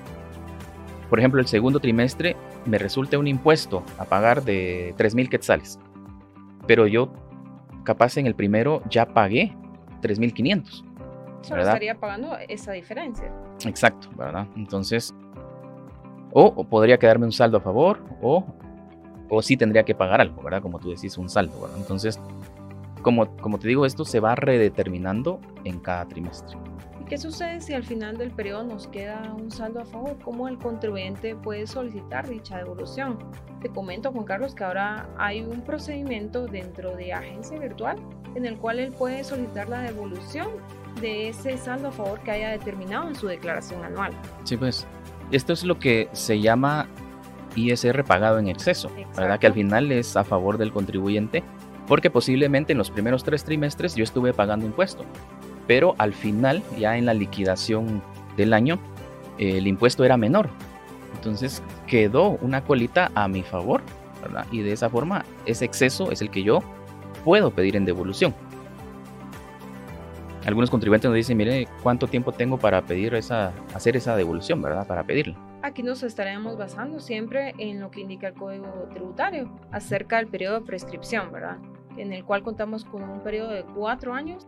por 1.13 1.19
ejemplo, 1.19 1.43
el 1.43 1.47
segundo 1.47 1.79
trimestre 1.79 2.37
me 2.65 2.79
resulta 2.79 3.19
un 3.19 3.27
impuesto 3.27 3.85
a 3.99 4.07
pagar 4.07 4.45
de 4.45 4.95
3.000 4.97 5.29
quetzales, 5.29 5.79
pero 6.67 6.87
yo 6.87 7.13
capaz 7.85 8.17
en 8.17 8.27
el 8.27 8.35
primero 8.35 8.81
ya 8.89 9.05
pagué 9.05 9.55
3.500. 10.01 10.83
Solo 11.43 11.61
estaría 11.61 11.97
pagando 11.97 12.39
esa 12.49 12.73
diferencia. 12.73 13.31
Exacto, 13.67 14.09
¿verdad? 14.17 14.47
Entonces, 14.57 15.15
o, 16.33 16.65
podría 16.65 16.97
quedarme 16.97 17.27
un 17.27 17.33
saldo 17.33 17.59
a 17.59 17.61
favor, 17.61 18.03
o, 18.23 18.47
o 19.29 19.43
sí 19.43 19.59
tendría 19.59 19.83
que 19.83 19.95
pagar 19.95 20.23
algo, 20.23 20.43
¿verdad? 20.43 20.63
Como 20.63 20.79
tú 20.79 20.89
decís, 20.89 21.19
un 21.19 21.29
saldo, 21.29 21.61
¿verdad? 21.61 21.77
Entonces, 21.77 22.19
como, 23.03 23.37
como 23.39 23.59
te 23.59 23.69
digo, 23.69 23.85
esto 23.85 24.05
se 24.05 24.21
va 24.21 24.35
redeterminando 24.35 25.41
en 25.65 25.79
cada 25.81 26.07
trimestre. 26.07 26.57
¿Qué 27.09 27.19
sucede 27.19 27.61
si 27.61 27.75
al 27.75 27.85
final 27.85 28.17
del 28.17 28.31
periodo 28.31 28.65
nos 28.65 28.87
queda 28.87 29.35
un 29.39 29.51
saldo 29.51 29.81
a 29.81 29.85
favor? 29.85 30.17
¿Cómo 30.25 30.49
el 30.49 30.57
contribuyente 30.57 31.37
puede 31.37 31.67
solicitar 31.67 32.27
dicha 32.27 32.57
devolución? 32.57 33.19
Te 33.61 33.69
comento, 33.69 34.11
Juan 34.13 34.25
Carlos, 34.25 34.55
que 34.55 34.65
ahora 34.65 35.11
hay 35.19 35.43
un 35.43 35.61
procedimiento 35.61 36.47
dentro 36.47 36.97
de 36.97 37.13
Agencia 37.13 37.59
Virtual 37.59 37.99
en 38.35 38.47
el 38.47 38.57
cual 38.57 38.79
él 38.79 38.93
puede 38.93 39.25
solicitar 39.25 39.69
la 39.69 39.83
devolución 39.83 40.49
de 41.03 41.29
ese 41.29 41.59
saldo 41.59 41.89
a 41.89 41.93
favor 41.93 42.21
que 42.21 42.31
haya 42.31 42.51
determinado 42.51 43.09
en 43.09 43.15
su 43.15 43.27
declaración 43.27 43.85
anual. 43.85 44.13
Sí, 44.45 44.57
pues 44.57 44.87
esto 45.31 45.53
es 45.53 45.65
lo 45.65 45.79
que 45.79 46.09
se 46.13 46.41
llama 46.41 46.89
ISR 47.57 48.05
pagado 48.05 48.39
en 48.39 48.49
exceso, 48.49 48.91
¿verdad? 49.17 49.39
Que 49.39 49.47
al 49.49 49.55
final 49.55 49.93
es 49.93 50.17
a 50.17 50.25
favor 50.25 50.57
del 50.57 50.73
contribuyente, 50.73 51.43
porque 51.93 52.09
posiblemente 52.09 52.73
en 52.73 52.79
los 52.79 52.91
primeros 52.91 53.23
tres 53.23 53.45
trimestres 53.45 53.95
yo 53.95 54.03
estuve 54.03 54.33
pagando 54.33 54.65
impuesto, 54.65 55.05
pero 55.67 55.95
al 55.99 56.15
final, 56.15 56.63
ya 56.79 56.97
en 56.97 57.05
la 57.05 57.13
liquidación 57.13 58.03
del 58.35 58.55
año, 58.55 58.79
el 59.37 59.67
impuesto 59.67 60.03
era 60.03 60.17
menor. 60.17 60.49
Entonces 61.15 61.63
quedó 61.87 62.39
una 62.41 62.65
colita 62.65 63.13
a 63.15 63.29
mi 63.29 63.43
favor, 63.43 63.83
¿verdad? 64.23 64.47
Y 64.51 64.63
de 64.63 64.73
esa 64.73 64.89
forma, 64.89 65.27
ese 65.45 65.67
exceso 65.67 66.11
es 66.11 66.23
el 66.23 66.31
que 66.31 66.43
yo 66.43 66.61
puedo 67.27 67.51
pedir 67.51 67.77
en 67.77 67.85
devolución. 67.85 68.35
Algunos 70.47 70.71
contribuyentes 70.71 71.11
nos 71.11 71.17
dicen, 71.17 71.37
mire, 71.37 71.69
¿cuánto 71.83 72.07
tiempo 72.07 72.33
tengo 72.33 72.59
para 72.59 72.81
pedir 72.81 73.15
esa, 73.17 73.53
hacer 73.75 73.99
esa 73.99 74.17
devolución, 74.17 74.63
verdad? 74.63 74.87
Para 74.87 75.05
pedirla. 75.05 75.37
Aquí 75.61 75.83
nos 75.83 76.03
estaremos 76.03 76.57
basando 76.57 77.01
siempre 77.01 77.55
en 77.59 77.81
lo 77.81 77.91
que 77.91 78.01
indica 78.01 78.29
el 78.29 78.35
Código 78.35 78.89
Tributario 78.91 79.51
acerca 79.71 80.17
del 80.17 80.29
periodo 80.29 80.61
de 80.61 80.67
prescripción, 80.67 81.31
¿verdad? 81.31 81.59
En 81.97 82.13
el 82.13 82.25
cual 82.25 82.43
contamos 82.43 82.85
con 82.85 83.03
un 83.03 83.21
periodo 83.21 83.51
de 83.51 83.65
cuatro 83.65 84.15
años 84.15 84.47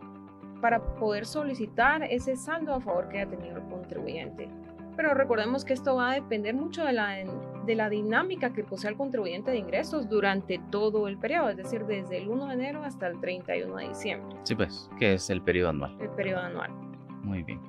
para 0.61 0.83
poder 0.97 1.27
solicitar 1.27 2.03
ese 2.05 2.37
saldo 2.37 2.75
a 2.75 2.81
favor 2.81 3.09
que 3.09 3.19
haya 3.19 3.31
tenido 3.31 3.59
el 3.59 3.65
contribuyente. 3.65 4.49
Pero 4.97 5.13
recordemos 5.13 5.65
que 5.65 5.73
esto 5.73 5.97
va 5.97 6.13
a 6.13 6.15
depender 6.15 6.55
mucho 6.55 6.85
de 6.85 6.93
la, 6.93 7.17
de 7.67 7.75
la 7.75 7.91
dinámica 7.91 8.53
que 8.53 8.63
posee 8.63 8.91
el 8.91 8.97
contribuyente 8.97 9.51
de 9.51 9.59
ingresos 9.59 10.09
durante 10.09 10.61
todo 10.71 11.09
el 11.09 11.19
periodo, 11.19 11.51
es 11.51 11.57
decir, 11.57 11.85
desde 11.85 12.19
el 12.19 12.29
1 12.29 12.47
de 12.47 12.55
enero 12.55 12.83
hasta 12.85 13.09
el 13.09 13.21
31 13.21 13.77
de 13.77 13.89
diciembre. 13.89 14.37
Sí, 14.45 14.55
pues, 14.55 14.89
que 14.99 15.15
es 15.15 15.31
el 15.31 15.43
periodo 15.43 15.71
anual. 15.71 15.97
El 16.01 16.11
periodo 16.11 16.41
anual. 16.41 16.71
Muy 17.23 17.43
bien. 17.43 17.61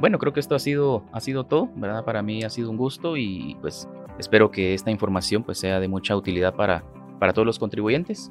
Bueno, 0.00 0.18
creo 0.18 0.32
que 0.32 0.40
esto 0.40 0.54
ha 0.54 0.58
sido, 0.58 1.04
ha 1.12 1.20
sido 1.20 1.44
todo, 1.44 1.68
¿verdad? 1.74 2.04
Para 2.04 2.22
mí 2.22 2.44
ha 2.44 2.50
sido 2.50 2.70
un 2.70 2.76
gusto 2.76 3.16
y 3.16 3.56
pues 3.60 3.88
espero 4.18 4.50
que 4.50 4.72
esta 4.74 4.90
información 4.90 5.42
pues 5.42 5.58
sea 5.58 5.80
de 5.80 5.88
mucha 5.88 6.16
utilidad 6.16 6.54
para, 6.54 6.84
para 7.18 7.32
todos 7.32 7.44
los 7.44 7.58
contribuyentes 7.58 8.30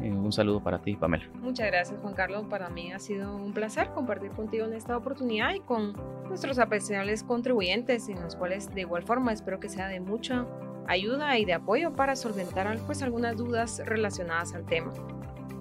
un 0.00 0.32
saludo 0.32 0.60
para 0.60 0.80
ti, 0.80 0.96
Pamela. 0.96 1.24
Muchas 1.40 1.66
gracias, 1.66 1.98
Juan 2.00 2.14
Carlos. 2.14 2.46
Para 2.48 2.68
mí 2.68 2.92
ha 2.92 2.98
sido 2.98 3.36
un 3.36 3.52
placer 3.52 3.90
compartir 3.90 4.30
contigo 4.30 4.66
en 4.66 4.74
esta 4.74 4.96
oportunidad 4.96 5.54
y 5.54 5.60
con 5.60 5.94
nuestros 6.28 6.58
apreciables 6.58 7.22
contribuyentes, 7.22 8.08
en 8.08 8.22
los 8.22 8.36
cuales 8.36 8.74
de 8.74 8.82
igual 8.82 9.02
forma 9.02 9.32
espero 9.32 9.60
que 9.60 9.68
sea 9.68 9.88
de 9.88 10.00
mucha 10.00 10.46
ayuda 10.88 11.38
y 11.38 11.44
de 11.44 11.54
apoyo 11.54 11.92
para 11.92 12.16
solventar 12.16 12.78
pues, 12.86 13.02
algunas 13.02 13.36
dudas 13.36 13.82
relacionadas 13.84 14.54
al 14.54 14.64
tema. 14.64 14.92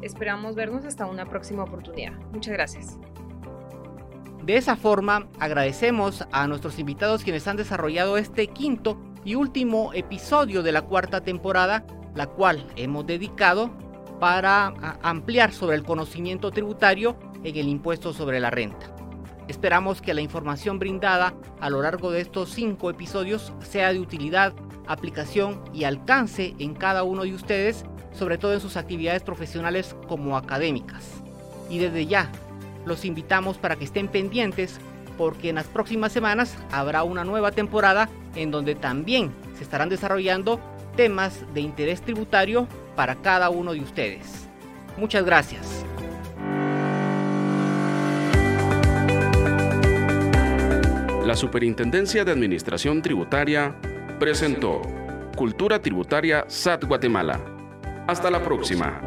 Esperamos 0.02 0.56
vernos 0.56 0.86
hasta 0.86 1.06
una 1.06 1.26
próxima 1.26 1.64
oportunidad. 1.64 2.14
Muchas 2.32 2.54
gracias. 2.54 3.00
De 4.44 4.58
esa 4.58 4.76
forma, 4.76 5.28
agradecemos 5.40 6.28
a 6.32 6.48
nuestros 6.48 6.78
invitados 6.78 7.24
quienes 7.24 7.48
han 7.48 7.58
desarrollado 7.58 8.18
este 8.18 8.46
quinto 8.48 8.98
y 9.24 9.34
último 9.34 9.92
episodio 9.94 10.62
de 10.62 10.72
la 10.72 10.84
cuarta 10.84 11.22
temporada, 11.22 11.84
la 12.14 12.28
cual 12.28 12.68
hemos 12.76 13.08
dedicado 13.08 13.72
para 14.20 14.68
ampliar 15.02 15.52
sobre 15.52 15.76
el 15.76 15.84
conocimiento 15.84 16.52
tributario 16.52 17.16
en 17.44 17.56
el 17.56 17.68
impuesto 17.68 18.14
sobre 18.14 18.40
la 18.40 18.50
renta. 18.50 18.96
Esperamos 19.48 20.02
que 20.02 20.14
la 20.14 20.22
información 20.22 20.80
brindada 20.80 21.34
a 21.60 21.70
lo 21.70 21.82
largo 21.82 22.12
de 22.12 22.22
estos 22.22 22.50
cinco 22.50 22.90
episodios 22.90 23.54
sea 23.60 23.94
de 23.94 24.00
utilidad, 24.00 24.54
aplicación 24.88 25.62
y 25.74 25.84
alcance 25.84 26.56
en 26.58 26.74
cada 26.74 27.04
uno 27.04 27.24
de 27.24 27.36
ustedes, 27.36 27.86
sobre 28.12 28.38
todo 28.38 28.54
en 28.54 28.60
sus 28.60 28.78
actividades 28.78 29.22
profesionales 29.22 29.96
como 30.08 30.36
académicas. 30.38 31.22
Y 31.70 31.78
desde 31.78 32.08
ya, 32.08 32.32
los 32.86 33.06
invitamos 33.06 33.58
para 33.58 33.76
que 33.76 33.86
estén 33.86 34.08
pendientes 34.08 34.80
porque 35.18 35.50
en 35.50 35.56
las 35.56 35.68
próximas 35.68 36.12
semanas 36.12 36.58
habrá 36.72 37.04
una 37.04 37.24
nueva 37.24 37.52
temporada 37.52 38.10
en 38.36 38.52
donde 38.52 38.76
también 38.76 39.32
se 39.58 39.64
estarán 39.64 39.90
desarrollando 39.90 40.60
temas 40.96 41.46
de 41.54 41.62
interés 41.62 42.02
tributario 42.02 42.68
para 42.96 43.16
cada 43.16 43.50
uno 43.50 43.74
de 43.74 43.82
ustedes. 43.82 44.48
Muchas 44.98 45.26
gracias. 45.26 45.86
La 51.26 51.36
Superintendencia 51.36 52.24
de 52.24 52.32
Administración 52.32 53.02
Tributaria 53.02 53.76
presentó 54.20 54.82
Cultura 55.36 55.82
Tributaria 55.82 56.46
SAT 56.48 56.86
Guatemala. 56.86 57.40
Hasta 58.08 58.30
la 58.30 58.44
próxima. 58.44 59.02